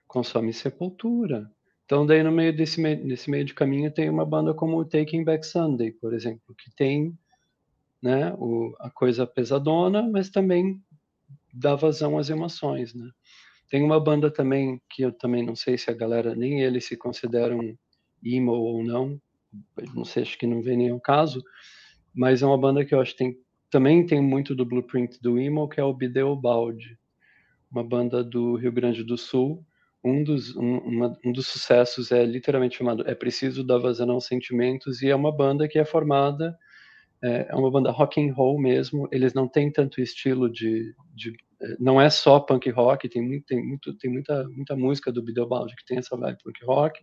Consome 0.07 0.53
Sepultura. 0.53 1.51
Então 1.83 2.05
daí 2.05 2.23
no 2.23 2.31
meio 2.31 2.55
desse 2.55 2.81
nesse 2.81 3.29
meio 3.29 3.43
de 3.43 3.53
caminho 3.53 3.91
tem 3.91 4.09
uma 4.09 4.25
banda 4.25 4.53
como 4.53 4.85
Taking 4.85 5.25
Back 5.25 5.45
Sunday, 5.45 5.91
por 5.91 6.13
exemplo, 6.13 6.55
que 6.57 6.73
tem 6.73 7.13
né, 8.05 8.35
o, 8.37 8.75
a 8.79 8.87
coisa 8.87 9.25
pesadona, 9.25 10.03
mas 10.03 10.29
também 10.29 10.79
dá 11.51 11.73
vazão 11.73 12.19
às 12.19 12.29
emoções, 12.29 12.93
né? 12.93 13.09
Tem 13.67 13.81
uma 13.81 13.99
banda 13.99 14.29
também 14.29 14.79
que 14.87 15.01
eu 15.01 15.11
também 15.11 15.43
não 15.43 15.55
sei 15.55 15.75
se 15.75 15.89
a 15.89 15.93
galera 15.93 16.35
nem 16.35 16.61
eles 16.61 16.85
se 16.85 16.95
consideram 16.95 17.75
emo 18.23 18.51
ou 18.51 18.83
não, 18.83 19.19
não 19.95 20.05
sei, 20.05 20.21
acho 20.21 20.37
que 20.37 20.45
não 20.45 20.61
vem 20.61 20.87
ao 20.87 20.99
caso, 20.99 21.43
mas 22.13 22.43
é 22.43 22.45
uma 22.45 22.59
banda 22.59 22.85
que 22.85 22.93
eu 22.93 23.01
acho 23.01 23.13
que 23.13 23.17
tem, 23.17 23.39
também 23.71 24.05
tem 24.05 24.21
muito 24.21 24.53
do 24.53 24.63
blueprint 24.63 25.19
do 25.19 25.39
emo, 25.39 25.67
que 25.67 25.79
é 25.79 25.83
o 25.83 25.91
Bideu 25.91 26.35
Balde, 26.35 26.99
uma 27.71 27.83
banda 27.83 28.23
do 28.23 28.55
Rio 28.55 28.71
Grande 28.71 29.03
do 29.03 29.17
Sul. 29.17 29.65
Um 30.03 30.23
dos, 30.23 30.55
um, 30.55 30.77
uma, 30.77 31.17
um 31.25 31.31
dos 31.31 31.47
sucessos 31.47 32.11
é 32.11 32.23
literalmente 32.23 32.77
chamado 32.77 33.03
É 33.07 33.15
Preciso 33.15 33.63
Dar 33.63 33.79
Vazão 33.79 34.11
aos 34.11 34.27
Sentimentos, 34.27 35.01
e 35.01 35.09
é 35.09 35.15
uma 35.15 35.35
banda 35.35 35.67
que 35.67 35.79
é 35.79 35.83
formada 35.83 36.55
é, 37.23 37.47
é 37.49 37.55
uma 37.55 37.71
banda 37.71 37.91
rock 37.91 38.21
and 38.21 38.33
roll 38.33 38.59
mesmo. 38.59 39.07
Eles 39.11 39.33
não 39.33 39.47
têm 39.47 39.71
tanto 39.71 40.01
estilo 40.01 40.51
de, 40.51 40.93
de 41.13 41.35
é, 41.61 41.75
não 41.79 41.99
é 41.99 42.09
só 42.09 42.39
punk 42.39 42.69
rock. 42.69 43.09
Tem 43.09 43.21
muito, 43.21 43.45
tem 43.45 43.65
muito, 43.65 43.93
tem 43.97 44.11
muita, 44.11 44.47
muita 44.49 44.75
música 44.75 45.11
do 45.11 45.23
Bideobaldi 45.23 45.75
que 45.75 45.85
tem 45.85 45.97
essa 45.97 46.17
vibe 46.17 46.37
punk 46.43 46.65
rock 46.65 46.99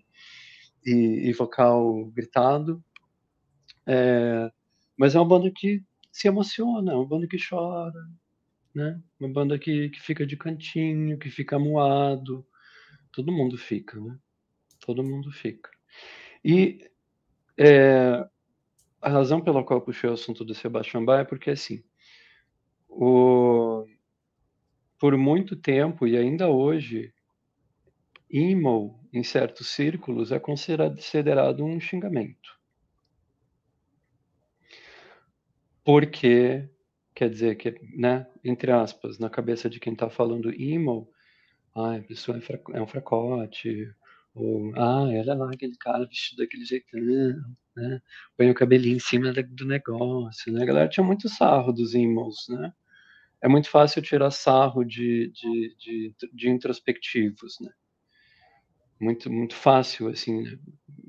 e, 0.84 1.28
e 1.28 1.32
vocal 1.32 2.06
gritado. 2.06 2.82
É, 3.86 4.50
mas 4.96 5.14
é 5.14 5.18
uma 5.18 5.28
banda 5.28 5.50
que 5.50 5.82
se 6.10 6.28
emociona, 6.28 6.92
é 6.92 6.94
uma 6.94 7.06
banda 7.08 7.26
que 7.26 7.38
chora, 7.38 7.98
né? 8.74 9.00
Uma 9.18 9.32
banda 9.32 9.58
que, 9.58 9.88
que 9.90 10.00
fica 10.00 10.26
de 10.26 10.36
cantinho, 10.36 11.18
que 11.18 11.30
fica 11.30 11.58
moado. 11.58 12.46
Todo 13.12 13.32
mundo 13.32 13.58
fica, 13.58 13.98
né? 14.00 14.16
Todo 14.80 15.02
mundo 15.02 15.30
fica. 15.32 15.70
E 16.44 16.90
é, 17.58 18.26
a 19.02 19.10
razão 19.10 19.40
pela 19.40 19.64
qual 19.64 19.80
eu 19.80 19.84
puxei 19.84 20.08
o 20.08 20.12
assunto 20.12 20.44
do 20.44 20.54
Sebastião 20.54 21.04
Bach 21.04 21.20
é 21.20 21.24
porque, 21.24 21.50
assim, 21.50 21.82
o... 22.88 23.84
por 24.98 25.16
muito 25.16 25.56
tempo 25.56 26.06
e 26.06 26.16
ainda 26.16 26.48
hoje, 26.48 27.12
emo, 28.30 29.04
em 29.12 29.24
certos 29.24 29.66
círculos, 29.66 30.30
é 30.30 30.38
considerado 30.38 31.64
um 31.64 31.80
xingamento. 31.80 32.58
Porque, 35.84 36.68
quer 37.12 37.28
dizer, 37.28 37.56
que, 37.56 37.74
né, 37.96 38.28
entre 38.44 38.70
aspas, 38.70 39.18
na 39.18 39.28
cabeça 39.28 39.68
de 39.68 39.80
quem 39.80 39.94
está 39.94 40.08
falando 40.08 40.52
emo, 40.52 41.12
ah, 41.74 41.96
a 41.96 42.02
pessoa 42.02 42.38
é, 42.38 42.78
é 42.78 42.80
um 42.80 42.86
fracote, 42.86 43.92
ou, 44.34 44.72
ah, 44.76 45.12
ela 45.12 45.34
lá, 45.34 45.50
aquele 45.52 45.76
cara 45.76 46.06
vestido 46.06 46.38
daquele 46.38 46.64
jeitão, 46.64 47.00
né? 47.76 48.00
Põe 48.36 48.50
o 48.50 48.54
cabelinho 48.54 48.96
em 48.96 49.00
cima 49.00 49.32
do 49.32 49.66
negócio, 49.66 50.52
né? 50.52 50.62
A 50.62 50.66
galera 50.66 50.88
tinha 50.88 51.04
muito 51.04 51.28
sarro 51.28 51.72
dos 51.72 51.94
emos, 51.94 52.46
né? 52.48 52.72
É 53.42 53.48
muito 53.48 53.68
fácil 53.68 54.00
tirar 54.00 54.30
sarro 54.30 54.84
de, 54.84 55.30
de, 55.32 55.76
de, 55.76 56.14
de 56.32 56.48
introspectivos, 56.48 57.58
né? 57.60 57.70
Muito, 58.98 59.30
muito 59.30 59.54
fácil, 59.54 60.08
assim, 60.08 60.42
né? 60.42 60.58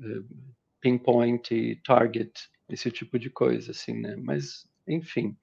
É, 0.02 0.44
pinpoint, 0.80 1.80
target, 1.82 2.32
esse 2.68 2.90
tipo 2.90 3.18
de 3.18 3.30
coisa, 3.30 3.70
assim, 3.70 3.94
né? 3.94 4.16
Mas, 4.16 4.68
enfim. 4.86 5.34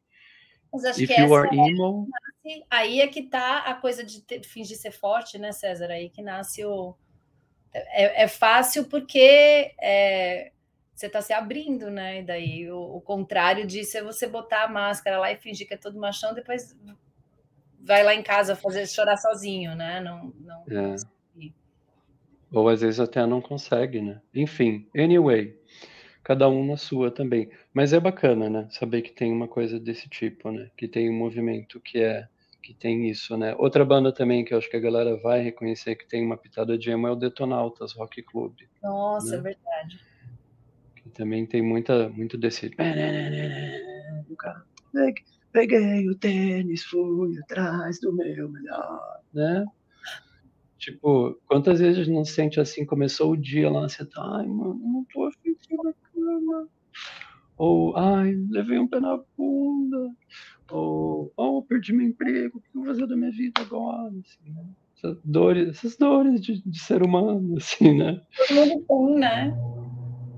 Mas 0.72 0.86
acho 0.86 1.02
If 1.02 1.08
que 1.08 1.20
you 1.20 1.34
are 1.34 1.50
é 1.50 1.70
emo... 1.70 2.08
Aí 2.70 3.02
é 3.02 3.08
que 3.08 3.24
tá 3.24 3.60
a 3.60 3.74
coisa 3.74 4.04
de 4.04 4.22
ter, 4.22 4.44
fingir 4.44 4.78
ser 4.78 4.92
forte, 4.92 5.38
né, 5.38 5.52
César? 5.52 5.90
Aí 5.90 6.10
que 6.10 6.22
nasce 6.22 6.64
o 6.66 6.96
é, 7.74 8.24
é 8.24 8.28
fácil 8.28 8.86
porque 8.86 9.74
é, 9.80 10.52
você 10.94 11.08
está 11.08 11.22
se 11.22 11.34
abrindo, 11.34 11.90
né? 11.90 12.20
E 12.20 12.24
daí 12.24 12.72
o, 12.72 12.98
o, 12.98 13.02
contrário 13.02 13.66
disso 13.66 13.98
é 13.98 14.04
você 14.04 14.28
botar 14.28 14.66
a 14.66 14.68
máscara 14.68 15.18
lá 15.18 15.32
e 15.32 15.38
fingir 15.38 15.68
que 15.68 15.74
é 15.74 15.78
todo 15.78 16.00
machão, 16.00 16.34
depois 16.34 16.76
vai 17.80 18.04
lá 18.04 18.14
em 18.14 18.22
casa 18.22 18.56
fazer 18.56 18.88
chorar 18.88 19.18
sozinho, 19.18 19.76
né? 19.76 20.00
Não, 20.00 20.34
não 20.40 20.64
é. 20.70 20.96
Ou 22.52 22.68
às 22.68 22.82
vezes 22.82 23.00
até 23.00 23.26
não 23.26 23.42
consegue, 23.42 24.02
né? 24.02 24.22
Enfim, 24.36 24.86
anyway, 24.96 25.58
cada 26.22 26.50
um 26.50 26.66
na 26.66 26.76
sua 26.76 27.10
também. 27.10 27.50
Mas 27.74 27.94
é 27.94 28.00
bacana, 28.00 28.50
né? 28.50 28.68
Saber 28.72 29.02
que 29.02 29.12
tem 29.12 29.32
uma 29.32 29.48
coisa 29.48 29.80
desse 29.80 30.10
tipo, 30.10 30.52
né? 30.52 30.70
Que 30.76 30.88
tem 30.88 31.10
um 31.10 31.18
movimento 31.18 31.80
que 31.80 32.00
é 32.00 32.28
que 32.62 32.74
tem 32.74 33.10
isso, 33.10 33.36
né? 33.36 33.56
Outra 33.58 33.84
banda 33.84 34.14
também 34.14 34.46
que 34.46 34.54
eu 34.54 34.58
acho 34.58 34.70
que 34.70 34.78
a 34.78 34.82
galera 34.82 35.18
vai 35.18 35.42
reconhecer 35.42 35.96
que 35.96 36.08
tem 36.08 36.26
uma 36.26 36.38
pitada 36.38 36.78
de 36.78 36.90
emo 36.90 37.08
é 37.08 37.12
o 37.12 37.16
Detonautas 37.16 37.94
Rock 37.94 38.22
Club. 38.22 38.54
Nossa, 38.82 39.32
né? 39.32 39.38
é 39.38 39.42
verdade. 39.42 40.00
Que 40.96 41.10
também 41.10 41.46
tem 41.46 41.62
muita, 41.62 42.10
muito 42.10 42.38
desse. 42.38 42.72
Peguei 45.52 46.10
o 46.10 46.16
tênis, 46.16 46.84
fui 46.84 47.38
atrás 47.40 48.00
do 48.00 48.14
meu 48.14 48.48
melhor, 48.48 49.20
né? 49.34 49.66
Tipo, 50.78 51.40
quantas 51.46 51.80
vezes 51.80 52.00
a 52.00 52.04
gente 52.04 52.16
não 52.16 52.24
se 52.24 52.34
sente 52.34 52.60
assim? 52.60 52.86
Começou 52.86 53.32
o 53.32 53.38
dia 53.38 53.70
lá, 53.70 53.88
você 53.88 54.06
tá, 54.06 54.22
ai, 54.38 54.48
mano, 54.48 54.80
não 54.82 55.06
tô 55.12 55.26
afim 55.26 55.54
de 55.54 55.76
na 55.76 55.94
cama. 55.94 56.70
Ou, 57.58 57.96
ai, 57.98 58.34
levei 58.50 58.80
um 58.80 58.88
pé 58.88 59.00
na 59.00 59.20
bunda 59.38 60.16
ou, 60.72 61.32
oh, 61.36 61.62
perdi 61.62 61.94
meu 61.94 62.08
emprego, 62.08 62.58
o 62.58 62.62
que 62.62 62.68
eu 62.70 62.84
vou 62.84 62.86
fazer 62.86 63.08
da 63.08 63.16
minha 63.16 63.32
vida 63.32 63.62
agora? 63.62 64.14
Assim, 64.20 64.52
né? 64.52 64.66
essas, 64.96 65.18
dores, 65.24 65.70
essas 65.70 65.98
dores 65.98 66.42
de, 66.42 66.62
de, 66.62 66.80
ser 66.80 67.04
humano, 67.04 67.58
assim, 67.58 67.98
né? 67.98 68.22
Todo 68.48 68.66
mundo 68.66 68.86
tem, 68.88 69.20
né? 69.20 69.58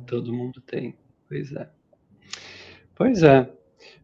Todo 0.08 0.34
mundo 0.34 0.62
tem, 0.62 0.96
pois 1.28 1.52
é. 1.52 1.70
Pois 2.96 3.24
é. 3.24 3.42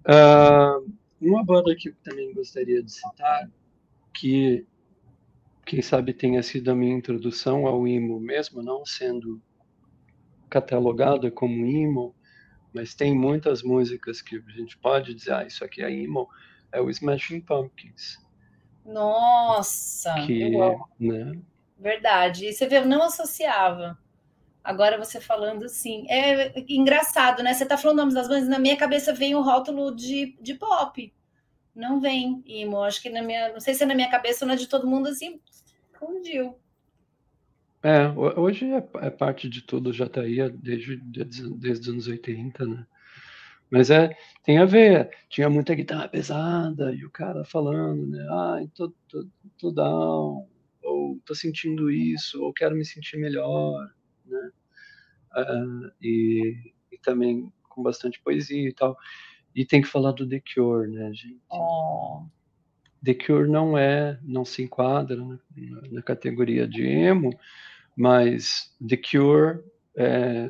Uh, 0.06 0.92
uma 1.22 1.44
banda 1.44 1.76
que 1.76 1.90
eu 1.90 1.96
também 2.04 2.34
gostaria 2.34 2.82
de 2.84 2.92
citar, 2.92 3.50
que 4.14 4.66
quem 5.66 5.82
sabe 5.82 6.14
tenha 6.14 6.42
sido 6.42 6.72
a 6.72 6.76
minha 6.76 6.96
introdução 6.96 7.68
ao 7.68 7.88
emo, 7.88 8.20
mesmo 8.20 8.62
não 8.62 8.86
sendo 8.86 9.42
catalogada 10.50 11.30
como 11.30 11.66
emo, 11.66 12.16
mas 12.74 12.94
tem 12.94 13.16
muitas 13.16 13.64
músicas 13.64 14.22
que 14.22 14.36
a 14.36 14.52
gente 14.52 14.78
pode 14.78 15.14
dizer, 15.14 15.34
ah, 15.34 15.44
isso 15.46 15.64
aqui 15.64 15.84
é 15.84 15.92
emo, 15.92 16.30
é 16.72 16.80
o 16.80 16.90
Smashing 16.90 17.42
Pumpkins. 17.42 18.18
Nossa! 18.86 20.14
Que, 20.26 20.50
né? 21.00 21.40
Verdade. 21.78 22.48
E 22.48 22.54
você 22.54 22.68
vê, 22.68 22.78
eu 22.78 22.86
não 22.86 23.04
associava. 23.04 23.98
Agora 24.64 24.98
você 24.98 25.22
falando 25.22 25.66
assim, 25.66 26.06
é 26.10 26.54
engraçado, 26.68 27.42
né? 27.42 27.54
Você 27.54 27.66
tá 27.66 27.78
falando 27.78 27.98
nomes 27.98 28.14
das 28.14 28.28
bandas, 28.28 28.48
na 28.48 28.60
minha 28.60 28.76
cabeça 28.76 29.14
vem 29.14 29.34
o 29.34 29.42
rótulo 29.42 29.96
de, 29.96 30.38
de 30.42 30.54
pop. 30.54 31.14
Não 31.74 32.00
vem 32.00 32.44
emo. 32.46 32.84
Acho 32.84 33.02
que 33.02 33.10
na 33.10 33.22
minha, 33.22 33.54
não 33.54 33.60
sei 33.60 33.74
se 33.74 33.84
é 33.84 33.86
na 33.86 33.96
minha 33.96 34.10
cabeça 34.10 34.44
ou 34.44 34.50
na 34.50 34.56
de 34.56 34.68
todo 34.68 34.88
mundo 34.88 35.08
assim, 35.08 35.40
fundiu. 35.98 36.56
É, 37.82 38.10
hoje 38.38 38.66
é, 38.66 38.86
é, 38.96 39.10
parte 39.10 39.48
de 39.48 39.62
tudo, 39.62 39.94
já 39.94 40.08
tá 40.10 40.22
aí 40.22 40.50
desde, 40.50 40.98
desde, 40.98 41.50
desde 41.56 41.82
os 41.82 41.94
anos 41.94 42.08
80, 42.08 42.66
né? 42.66 42.86
Mas 43.72 43.90
é, 43.90 44.10
tem 44.44 44.58
a 44.58 44.66
ver, 44.66 45.10
tinha 45.30 45.50
muita 45.50 45.76
guitarra 45.76 46.10
pesada 46.10 46.94
e 46.94 47.06
o 47.06 47.12
cara 47.12 47.46
falando, 47.46 48.08
né? 48.08 48.28
Ai, 48.32 48.70
tô, 48.76 48.94
tô, 49.08 49.28
tô 49.58 49.72
down, 49.72 50.48
ou 50.84 51.20
tô 51.26 51.34
sentindo 51.34 51.90
isso, 51.90 52.44
ou 52.44 52.52
quero 52.52 52.76
me 52.76 52.84
sentir 52.84 53.18
melhor, 53.18 53.90
né? 54.26 54.52
Uh, 55.38 55.92
e, 56.02 56.74
e 56.92 56.98
também 56.98 57.54
com 57.70 57.82
bastante 57.82 58.20
poesia 58.22 58.68
e 58.68 58.74
tal. 58.74 58.98
E 59.56 59.66
tem 59.66 59.82
que 59.82 59.88
falar 59.88 60.12
do 60.12 60.28
The 60.28 60.42
Cure, 60.54 60.90
né, 60.90 61.14
gente? 61.14 61.40
Oh. 61.50 62.26
The 63.04 63.14
Cure 63.14 63.50
não 63.50 63.78
é, 63.78 64.20
não 64.24 64.44
se 64.44 64.64
enquadra 64.64 65.16
na, 65.16 65.40
na 65.92 66.02
categoria 66.02 66.68
de 66.68 66.86
emo, 66.86 67.32
mas 68.00 68.74
The 68.88 68.96
Cure, 68.96 69.60
é, 69.98 70.50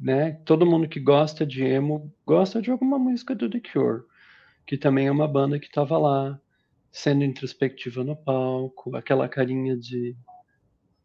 né, 0.00 0.40
todo 0.44 0.64
mundo 0.64 0.88
que 0.88 1.00
gosta 1.00 1.44
de 1.44 1.64
emo 1.64 2.14
gosta 2.24 2.62
de 2.62 2.70
alguma 2.70 2.96
música 2.96 3.34
do 3.34 3.50
The 3.50 3.60
Cure, 3.72 4.04
que 4.64 4.78
também 4.78 5.08
é 5.08 5.10
uma 5.10 5.26
banda 5.26 5.58
que 5.58 5.66
estava 5.66 5.98
lá, 5.98 6.40
sendo 6.92 7.24
introspectiva 7.24 8.04
no 8.04 8.14
palco, 8.14 8.94
aquela 8.94 9.28
carinha 9.28 9.76
de, 9.76 10.14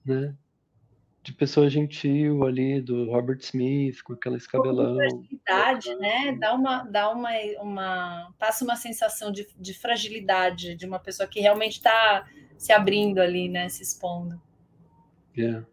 né, 0.05 0.35
de 1.23 1.33
pessoa 1.33 1.67
gentil 1.67 2.45
ali, 2.45 2.79
do 2.79 3.09
Robert 3.09 3.39
Smith, 3.39 4.03
com 4.03 4.13
aquela 4.13 4.37
escabelão. 4.37 4.97
Fragilidade, 4.97 5.95
né? 5.95 6.37
Dá 6.39 6.53
uma, 6.53 6.83
dá 6.83 7.09
uma, 7.09 7.31
uma 7.59 8.33
passa 8.37 8.63
uma 8.63 8.75
sensação 8.75 9.31
de, 9.31 9.47
de 9.57 9.73
fragilidade 9.73 10.75
de 10.75 10.85
uma 10.85 10.99
pessoa 10.99 11.27
que 11.27 11.39
realmente 11.39 11.77
está 11.77 12.29
se 12.55 12.71
abrindo 12.71 13.17
ali, 13.17 13.49
né? 13.49 13.67
Se 13.67 13.81
expondo. 13.81 14.39
Yeah. 15.37 15.65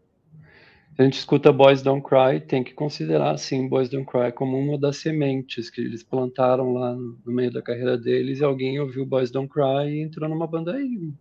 a 0.99 1.03
gente 1.05 1.19
escuta 1.19 1.53
Boys 1.53 1.83
Don't 1.83 2.07
Cry, 2.07 2.41
tem 2.41 2.63
que 2.63 2.75
considerar, 2.75 3.37
sim, 3.39 3.69
Boys 3.69 3.89
Don't 3.89 4.07
Cry 4.07 4.33
como 4.33 4.59
uma 4.59 4.79
das 4.79 4.99
sementes 4.99 5.71
que 5.71 5.81
eles 5.81 6.03
plantaram 6.03 6.73
lá 6.73 6.95
no 6.95 7.21
meio 7.27 7.51
da 7.51 7.63
carreira 7.63 7.97
deles 7.97 8.41
e 8.41 8.45
alguém 8.45 8.79
ouviu 8.79 9.07
Boys 9.07 9.31
Don't 9.31 9.49
Cry 9.49 9.89
e 9.89 10.03
entrou 10.03 10.29
numa 10.29 10.47
banda 10.47 10.75
aí, 10.75 11.13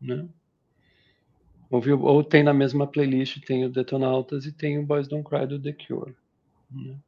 né? 0.00 0.28
Ouviu, 1.70 2.00
ou 2.02 2.22
tem 2.22 2.42
na 2.42 2.52
mesma 2.52 2.86
playlist, 2.86 3.42
tem 3.46 3.64
o 3.64 3.70
Detonautas 3.70 4.44
e 4.44 4.52
tem 4.52 4.78
o 4.78 4.84
Boys 4.84 5.08
Don't 5.08 5.28
Cry 5.28 5.46
do 5.46 5.60
The 5.60 5.72
Cure. 5.72 6.14
Né? 6.70 6.98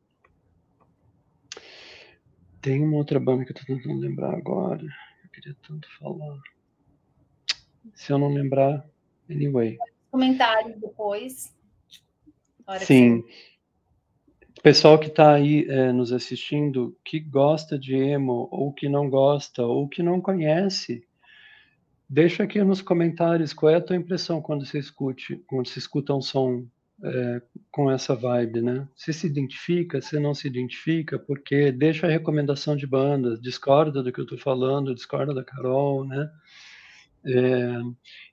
Tem 2.61 2.83
uma 2.83 2.97
outra 2.97 3.21
banda 3.21 3.45
que 3.45 3.53
eu 3.53 3.57
tô 3.57 3.65
tentando 3.67 4.01
lembrar 4.01 4.35
agora. 4.35 4.83
Eu 4.83 5.31
queria 5.31 5.55
tanto 5.69 5.87
falar. 5.99 6.39
Se 7.95 8.11
eu 8.11 8.19
não 8.19 8.33
lembrar, 8.33 8.89
anyway. 9.29 9.77
Comentários 10.15 10.81
depois. 10.81 11.53
Sim. 12.83 13.25
Pessoal 14.63 14.97
que 14.97 15.09
está 15.09 15.35
aí 15.35 15.67
é, 15.69 15.91
nos 15.91 16.13
assistindo, 16.13 16.97
que 17.05 17.19
gosta 17.19 17.77
de 17.77 17.97
emo, 17.97 18.49
ou 18.53 18.73
que 18.73 18.89
não 18.89 19.11
gosta, 19.11 19.65
ou 19.65 19.89
que 19.89 20.05
não 20.05 20.21
conhece, 20.21 21.05
deixa 22.09 22.45
aqui 22.45 22.63
nos 22.63 22.81
comentários 22.81 23.53
qual 23.53 23.73
é 23.73 23.75
a 23.75 23.81
tua 23.81 23.97
impressão 23.97 24.41
quando 24.41 24.65
você 24.65 24.79
escute, 24.79 25.43
quando 25.49 25.67
você 25.67 25.81
escuta 25.81 26.15
um 26.15 26.23
som 26.23 26.65
é, 27.03 27.43
com 27.73 27.91
essa 27.91 28.15
vibe, 28.15 28.63
né? 28.63 28.89
Se 28.95 29.13
se 29.13 29.27
identifica, 29.27 30.01
se 30.01 30.21
não 30.21 30.33
se 30.33 30.47
identifica, 30.47 31.19
porque 31.19 31.73
deixa 31.73 32.07
a 32.07 32.11
recomendação 32.11 32.77
de 32.77 32.87
bandas, 32.87 33.41
discorda 33.41 34.01
do 34.01 34.13
que 34.13 34.21
eu 34.21 34.25
estou 34.25 34.39
falando, 34.39 34.95
discorda 34.95 35.35
da 35.35 35.43
Carol, 35.43 36.05
né? 36.05 36.31
É, 37.27 37.81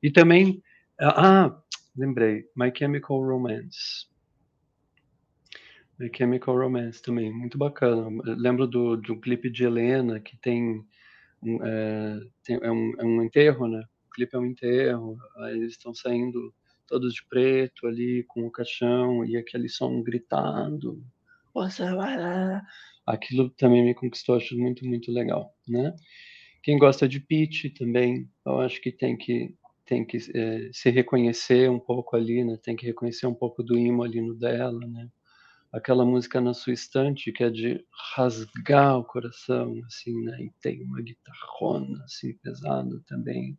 e 0.03 0.11
também, 0.11 0.61
ah, 1.09 1.61
lembrei, 1.95 2.45
My 2.55 2.71
Chemical 2.75 3.19
Romance. 3.19 4.07
My 5.97 6.09
Chemical 6.15 6.57
Romance 6.57 7.01
também, 7.01 7.31
muito 7.31 7.57
bacana. 7.57 8.21
Eu 8.25 8.35
lembro 8.35 8.67
do, 8.67 8.95
de 8.95 9.11
um 9.11 9.19
clipe 9.19 9.49
de 9.49 9.63
Helena 9.63 10.19
que 10.19 10.37
tem, 10.37 10.85
é, 11.63 12.19
tem 12.43 12.59
é, 12.61 12.71
um, 12.71 12.93
é 12.99 13.03
um 13.03 13.23
enterro, 13.23 13.67
né? 13.67 13.83
O 14.07 14.09
clipe 14.11 14.35
é 14.35 14.39
um 14.39 14.45
enterro, 14.45 15.17
aí 15.37 15.57
eles 15.57 15.71
estão 15.71 15.93
saindo 15.93 16.53
todos 16.87 17.13
de 17.13 17.25
preto 17.25 17.87
ali, 17.87 18.23
com 18.27 18.45
o 18.45 18.51
caixão, 18.51 19.23
e 19.25 19.37
aquele 19.37 19.69
som 19.69 20.03
gritando, 20.03 21.01
você 21.53 21.83
vai 21.95 22.17
lá. 22.17 22.61
Aquilo 23.05 23.49
também 23.51 23.83
me 23.83 23.95
conquistou, 23.95 24.35
acho 24.35 24.57
muito, 24.57 24.85
muito 24.85 25.11
legal, 25.11 25.55
né? 25.67 25.95
Quem 26.61 26.77
gosta 26.77 27.07
de 27.07 27.19
Peach 27.19 27.71
também, 27.71 28.29
eu 28.45 28.59
acho 28.59 28.79
que 28.81 28.91
tem 28.91 29.17
que 29.17 29.55
tem 29.91 30.05
que 30.05 30.17
é, 30.33 30.69
se 30.71 30.89
reconhecer 30.89 31.69
um 31.69 31.77
pouco 31.79 32.15
ali, 32.15 32.45
né? 32.45 32.57
Tem 32.63 32.77
que 32.77 32.85
reconhecer 32.85 33.27
um 33.27 33.33
pouco 33.35 33.61
do 33.61 33.77
imo 33.77 34.03
ali 34.03 34.21
no 34.21 34.33
dela, 34.33 34.79
né? 34.87 35.09
Aquela 35.73 36.05
música 36.05 36.39
na 36.39 36.53
sua 36.53 36.71
estante 36.71 37.33
que 37.33 37.43
é 37.43 37.49
de 37.49 37.85
rasgar 38.15 38.97
o 38.97 39.03
coração, 39.03 39.75
assim, 39.85 40.23
né? 40.23 40.37
E 40.43 40.51
tem 40.61 40.81
uma 40.83 41.01
guitarrona 41.01 42.01
assim 42.05 42.37
pesada 42.37 43.01
também 43.05 43.57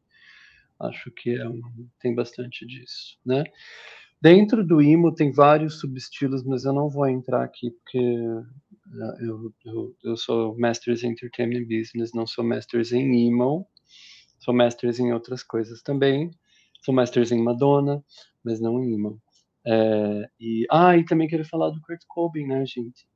acho 0.81 1.11
que 1.11 1.31
é 1.31 1.47
um, 1.47 1.61
tem 2.01 2.15
bastante 2.15 2.67
disso, 2.67 3.19
né? 3.25 3.45
Dentro 4.21 4.67
do 4.67 4.81
emo 4.81 5.15
tem 5.15 5.33
vários 5.33 5.81
subestilos, 5.81 6.45
mas 6.45 6.65
eu 6.65 6.73
não 6.73 6.89
vou 6.89 7.09
entrar 7.09 7.45
aqui 7.45 7.71
porque 7.73 7.99
eh, 7.99 9.17
eu, 9.21 9.53
eu, 9.67 9.97
eu 10.03 10.17
sou 10.17 10.59
Masters 10.59 11.03
em 11.03 11.11
Entertainment 11.11 11.67
Business, 11.67 12.13
não 12.15 12.27
sou 12.27 12.43
Masters 12.43 12.93
em 12.93 13.29
emo, 13.29 13.69
sou 14.43 14.53
Masters 14.53 14.99
em 14.99 15.13
outras 15.13 15.43
coisas 15.43 15.83
também, 15.83 16.31
sou 16.85 16.93
Masters 16.93 17.31
em 17.31 17.41
Madonna, 17.41 18.05
mas 18.45 18.61
não 18.61 18.83
em 18.83 18.95
emo. 18.95 19.23
É, 19.65 20.29
e, 20.41 20.67
ah, 20.69 20.97
e 20.97 21.05
também 21.05 21.29
quero 21.29 21.45
falar 21.45 21.71
do 21.71 21.81
Kurt 21.81 22.03
Cobain, 22.09 22.47
né, 22.47 22.67
gente? 22.67 23.07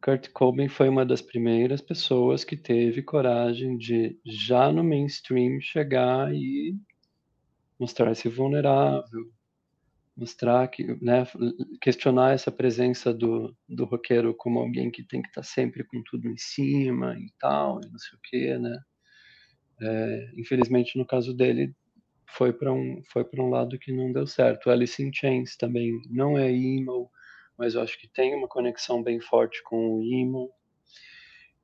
Kurt 0.00 0.28
Cobain 0.32 0.68
foi 0.68 0.88
uma 0.88 1.04
das 1.04 1.20
primeiras 1.20 1.80
pessoas 1.80 2.44
que 2.44 2.56
teve 2.56 3.02
coragem 3.02 3.76
de, 3.76 4.16
já 4.24 4.70
no 4.70 4.84
mainstream, 4.84 5.60
chegar 5.60 6.32
e 6.32 6.76
mostrar-se 7.76 8.28
vulnerável, 8.28 9.32
mostrar 10.16 10.68
que, 10.68 10.84
né, 11.02 11.26
questionar 11.80 12.34
essa 12.34 12.52
presença 12.52 13.12
do, 13.12 13.54
do 13.68 13.84
roqueiro 13.84 14.32
como 14.32 14.60
alguém 14.60 14.92
que 14.92 15.02
tem 15.02 15.20
que 15.20 15.28
estar 15.28 15.40
tá 15.40 15.46
sempre 15.46 15.82
com 15.82 16.00
tudo 16.04 16.28
em 16.28 16.36
cima 16.36 17.18
e 17.18 17.32
tal, 17.40 17.80
e 17.82 17.90
não 17.90 17.98
sei 17.98 18.16
o 18.16 18.20
quê, 18.22 18.58
né? 18.58 18.78
É, 19.80 20.30
infelizmente, 20.36 20.98
no 20.98 21.06
caso 21.06 21.34
dele, 21.34 21.74
foi 22.26 22.52
para 22.52 22.72
um, 22.72 23.02
foi 23.12 23.26
um 23.38 23.50
lado 23.50 23.78
que 23.78 23.92
não 23.92 24.12
deu 24.12 24.26
certo. 24.26 24.70
Alice 24.70 25.02
in 25.02 25.12
Chains 25.12 25.56
também 25.56 26.00
não 26.10 26.36
é 26.36 26.50
emo, 26.50 27.10
mas 27.56 27.74
eu 27.74 27.82
acho 27.82 27.98
que 27.98 28.08
tem 28.08 28.34
uma 28.34 28.48
conexão 28.48 29.02
bem 29.02 29.20
forte 29.20 29.62
com 29.62 29.98
o 29.98 30.02
emo. 30.02 30.50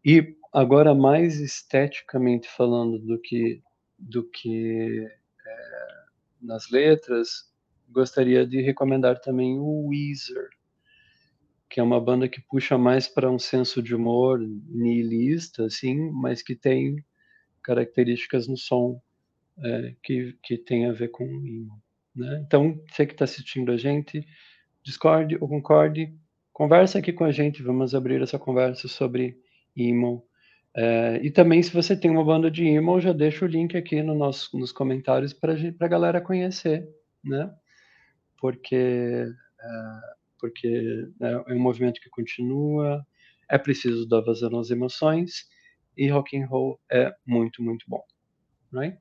E 0.04 0.36
agora 0.52 0.94
mais 0.94 1.40
esteticamente 1.40 2.48
falando 2.48 2.98
do 2.98 3.20
que 3.20 3.62
do 3.98 4.28
que 4.28 5.06
é, 5.46 6.04
nas 6.40 6.68
letras, 6.70 7.52
gostaria 7.88 8.44
de 8.44 8.60
recomendar 8.60 9.20
também 9.20 9.58
o 9.60 9.88
Weezer, 9.88 10.48
que 11.70 11.78
é 11.78 11.82
uma 11.82 12.00
banda 12.00 12.28
que 12.28 12.40
puxa 12.40 12.76
mais 12.76 13.06
para 13.06 13.30
um 13.30 13.38
senso 13.38 13.80
de 13.80 13.94
humor 13.94 14.40
nihilista, 14.40 15.66
assim, 15.66 16.10
mas 16.10 16.42
que 16.42 16.56
tem 16.56 16.96
características 17.62 18.48
no 18.48 18.56
som 18.56 19.00
é, 19.58 19.94
que, 20.02 20.36
que 20.42 20.58
tem 20.58 20.86
a 20.86 20.92
ver 20.92 21.08
com 21.08 21.24
o 21.24 21.46
emo. 21.46 21.82
Né? 22.14 22.42
Então, 22.46 22.80
você 22.88 23.06
que 23.06 23.12
está 23.12 23.24
assistindo 23.24 23.72
a 23.72 23.76
gente, 23.76 24.26
discorde 24.82 25.36
ou 25.40 25.48
concorde, 25.48 26.14
conversa 26.52 26.98
aqui 26.98 27.12
com 27.12 27.24
a 27.24 27.32
gente, 27.32 27.62
vamos 27.62 27.94
abrir 27.94 28.20
essa 28.22 28.38
conversa 28.38 28.88
sobre 28.88 29.38
emo. 29.76 30.26
É, 30.74 31.20
e 31.22 31.30
também, 31.30 31.62
se 31.62 31.72
você 31.72 31.96
tem 31.96 32.10
uma 32.10 32.24
banda 32.24 32.50
de 32.50 32.64
emo, 32.66 33.00
já 33.00 33.12
deixa 33.12 33.44
o 33.44 33.48
link 33.48 33.76
aqui 33.76 34.02
no 34.02 34.14
nosso, 34.14 34.56
nos 34.58 34.72
comentários 34.72 35.32
para 35.32 35.54
a 35.80 35.88
galera 35.88 36.20
conhecer, 36.20 36.88
né? 37.22 37.52
Porque, 38.38 38.76
é, 38.76 40.00
porque 40.38 41.08
né, 41.20 41.42
é 41.46 41.54
um 41.54 41.60
movimento 41.60 42.00
que 42.00 42.10
continua, 42.10 43.06
é 43.50 43.58
preciso 43.58 44.08
dar 44.08 44.22
vazão 44.22 44.58
às 44.58 44.70
emoções, 44.70 45.46
e 45.96 46.08
rock 46.08 46.36
and 46.36 46.46
roll 46.46 46.80
é 46.90 47.14
muito, 47.26 47.62
muito 47.62 47.84
bom, 47.88 48.04
right? 48.72 49.00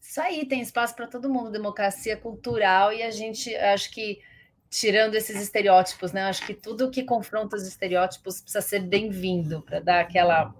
Isso 0.00 0.20
aí, 0.20 0.46
tem 0.46 0.60
espaço 0.60 0.94
para 0.94 1.06
todo 1.06 1.30
mundo, 1.30 1.50
democracia 1.50 2.16
cultural, 2.16 2.92
e 2.92 3.02
a 3.02 3.10
gente, 3.10 3.54
acho 3.56 3.90
que 3.90 4.20
tirando 4.68 5.14
esses 5.14 5.40
estereótipos, 5.40 6.12
né? 6.12 6.22
Acho 6.24 6.44
que 6.44 6.52
tudo 6.52 6.90
que 6.90 7.04
confronta 7.04 7.56
os 7.56 7.66
estereótipos 7.66 8.40
precisa 8.40 8.60
ser 8.60 8.80
bem-vindo 8.80 9.62
para 9.62 9.78
dar 9.78 10.00
aquela 10.00 10.52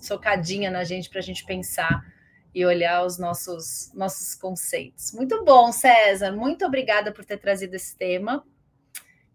socadinha 0.00 0.70
na 0.70 0.82
gente 0.82 1.08
para 1.08 1.20
a 1.20 1.22
gente 1.22 1.44
pensar 1.44 2.04
e 2.54 2.66
olhar 2.66 3.04
os 3.04 3.18
nossos 3.18 3.92
nossos 3.94 4.34
conceitos. 4.34 5.12
Muito 5.12 5.44
bom, 5.44 5.70
César. 5.70 6.32
Muito 6.32 6.66
obrigada 6.66 7.12
por 7.12 7.24
ter 7.24 7.38
trazido 7.38 7.74
esse 7.74 7.96
tema. 7.96 8.44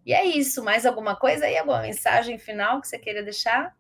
E 0.06 0.14
é 0.14 0.26
isso. 0.26 0.64
Mais 0.64 0.86
alguma 0.86 1.16
coisa 1.16 1.46
aí? 1.46 1.58
Alguma 1.58 1.82
mensagem 1.82 2.38
final 2.38 2.82
que 2.82 2.88
você 2.88 3.00
queira 3.00 3.24
deixar? 3.24 3.76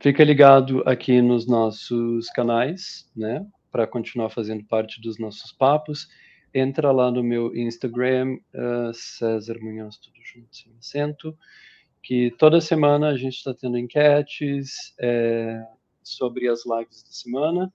Fica 0.00 0.22
ligado 0.22 0.82
aqui 0.86 1.20
nos 1.22 1.46
nossos 1.46 2.28
canais, 2.30 3.10
né? 3.16 3.46
Para 3.70 3.86
continuar 3.86 4.30
fazendo 4.30 4.64
parte 4.64 5.00
dos 5.00 5.18
nossos 5.18 5.52
papos 5.52 6.08
entra 6.56 6.90
lá 6.90 7.10
no 7.10 7.22
meu 7.22 7.54
Instagram, 7.54 8.38
uh, 8.54 8.92
César 8.94 9.58
Munhoz, 9.60 9.98
tudo 9.98 10.16
junto, 10.24 10.56
sem 10.56 10.72
acento, 10.78 11.36
que 12.02 12.30
toda 12.38 12.62
semana 12.62 13.08
a 13.08 13.16
gente 13.16 13.36
está 13.36 13.52
tendo 13.52 13.76
enquetes 13.76 14.94
é, 14.98 15.62
sobre 16.02 16.48
as 16.48 16.64
lives 16.64 17.02
da 17.02 17.10
semana. 17.10 17.72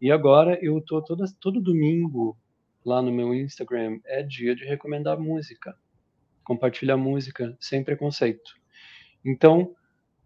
E 0.00 0.10
agora 0.10 0.58
eu 0.60 0.80
tô 0.80 1.00
todo 1.02 1.60
domingo 1.60 2.36
lá 2.84 3.00
no 3.00 3.12
meu 3.12 3.32
Instagram, 3.32 4.00
é 4.04 4.22
dia 4.22 4.56
de 4.56 4.64
recomendar 4.64 5.18
música, 5.18 5.76
compartilhar 6.42 6.96
música 6.96 7.56
sem 7.60 7.84
preconceito. 7.84 8.54
Então, 9.24 9.74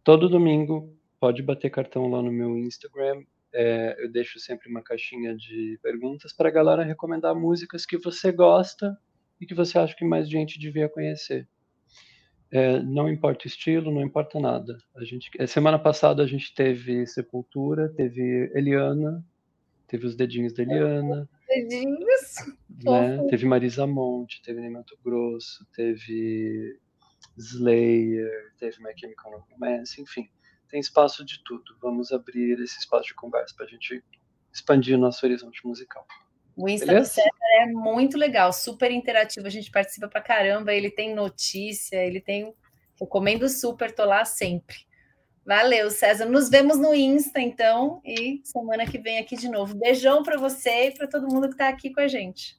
todo 0.03 0.29
domingo 0.29 0.98
pode 1.21 1.43
bater 1.43 1.71
cartão 1.71 2.09
lá 2.09 2.23
no 2.23 2.33
meu 2.33 2.57
Instagram, 2.57 3.23
é, 3.53 3.97
eu 3.99 4.11
deixo 4.11 4.39
sempre 4.39 4.69
uma 4.69 4.83
caixinha 4.83 5.35
de 5.35 5.79
perguntas 5.83 6.33
para 6.33 6.49
a 6.49 6.53
galera 6.53 6.85
recomendar 6.85 7.35
músicas 7.35 7.87
que 7.87 7.97
você 7.97 8.31
gosta 8.31 8.97
e 9.41 9.47
que 9.47 9.55
você 9.55 9.79
acha 9.79 9.95
que 9.97 10.05
mais 10.05 10.29
gente 10.29 10.59
devia 10.59 10.89
conhecer. 10.89 11.49
É, 12.51 12.81
não 12.83 13.09
importa 13.09 13.45
o 13.45 13.49
estilo, 13.49 13.91
não 13.93 14.03
importa 14.03 14.41
nada. 14.41 14.79
A 14.97 15.05
gente, 15.05 15.31
é, 15.39 15.47
semana 15.47 15.79
passada 15.79 16.23
a 16.23 16.27
gente 16.27 16.55
teve 16.55 17.07
Sepultura, 17.07 17.89
teve 17.91 18.51
Eliana, 18.55 19.25
teve 19.87 20.07
os 20.07 20.15
dedinhos 20.15 20.53
da 20.53 20.63
Eliana. 20.63 21.29
Dedinhos? 21.47 22.37
Né? 22.85 23.27
Teve 23.29 23.47
Marisa 23.47 23.87
Monte, 23.87 24.43
teve 24.43 24.61
Neymato 24.61 24.99
Grosso, 25.05 25.67
teve 25.75 26.79
Slayer, 27.37 28.53
teve 28.59 28.83
My 28.83 28.93
Chemical 28.97 29.47
Romance, 29.51 30.01
enfim 30.01 30.29
tem 30.69 30.81
espaço 30.81 31.25
de 31.25 31.43
tudo. 31.45 31.77
Vamos 31.81 32.13
abrir 32.13 32.61
esse 32.61 32.79
espaço 32.79 33.09
de 33.09 33.15
conversa 33.15 33.55
para 33.57 33.67
a 33.67 33.69
gente 33.69 34.03
expandir 34.53 34.97
o 34.97 35.01
nosso 35.01 35.25
horizonte 35.25 35.67
musical. 35.67 36.07
O 36.57 36.69
Insta 36.69 36.87
Beleza? 36.87 37.09
do 37.09 37.15
César 37.15 37.31
é 37.61 37.67
muito 37.67 38.19
legal, 38.19 38.53
super 38.53 38.91
interativo, 38.91 39.47
a 39.47 39.51
gente 39.51 39.71
participa 39.71 40.09
pra 40.09 40.21
caramba, 40.21 40.75
ele 40.75 40.91
tem 40.91 41.15
notícia, 41.15 42.05
ele 42.05 42.21
tem. 42.21 42.53
Recomendo 43.01 43.49
super, 43.49 43.95
tô 43.95 44.05
lá 44.05 44.25
sempre. 44.25 44.77
Valeu, 45.47 45.89
César. 45.89 46.27
Nos 46.27 46.51
vemos 46.51 46.77
no 46.79 46.93
Insta, 46.93 47.41
então, 47.41 48.03
e 48.05 48.43
semana 48.45 48.85
que 48.85 48.99
vem 48.99 49.19
aqui 49.19 49.37
de 49.37 49.49
novo. 49.49 49.77
Beijão 49.77 50.23
para 50.23 50.37
você 50.37 50.89
e 50.89 50.91
para 50.91 51.07
todo 51.07 51.33
mundo 51.33 51.47
que 51.49 51.55
está 51.55 51.69
aqui 51.69 51.91
com 51.91 52.01
a 52.01 52.09
gente. 52.09 52.58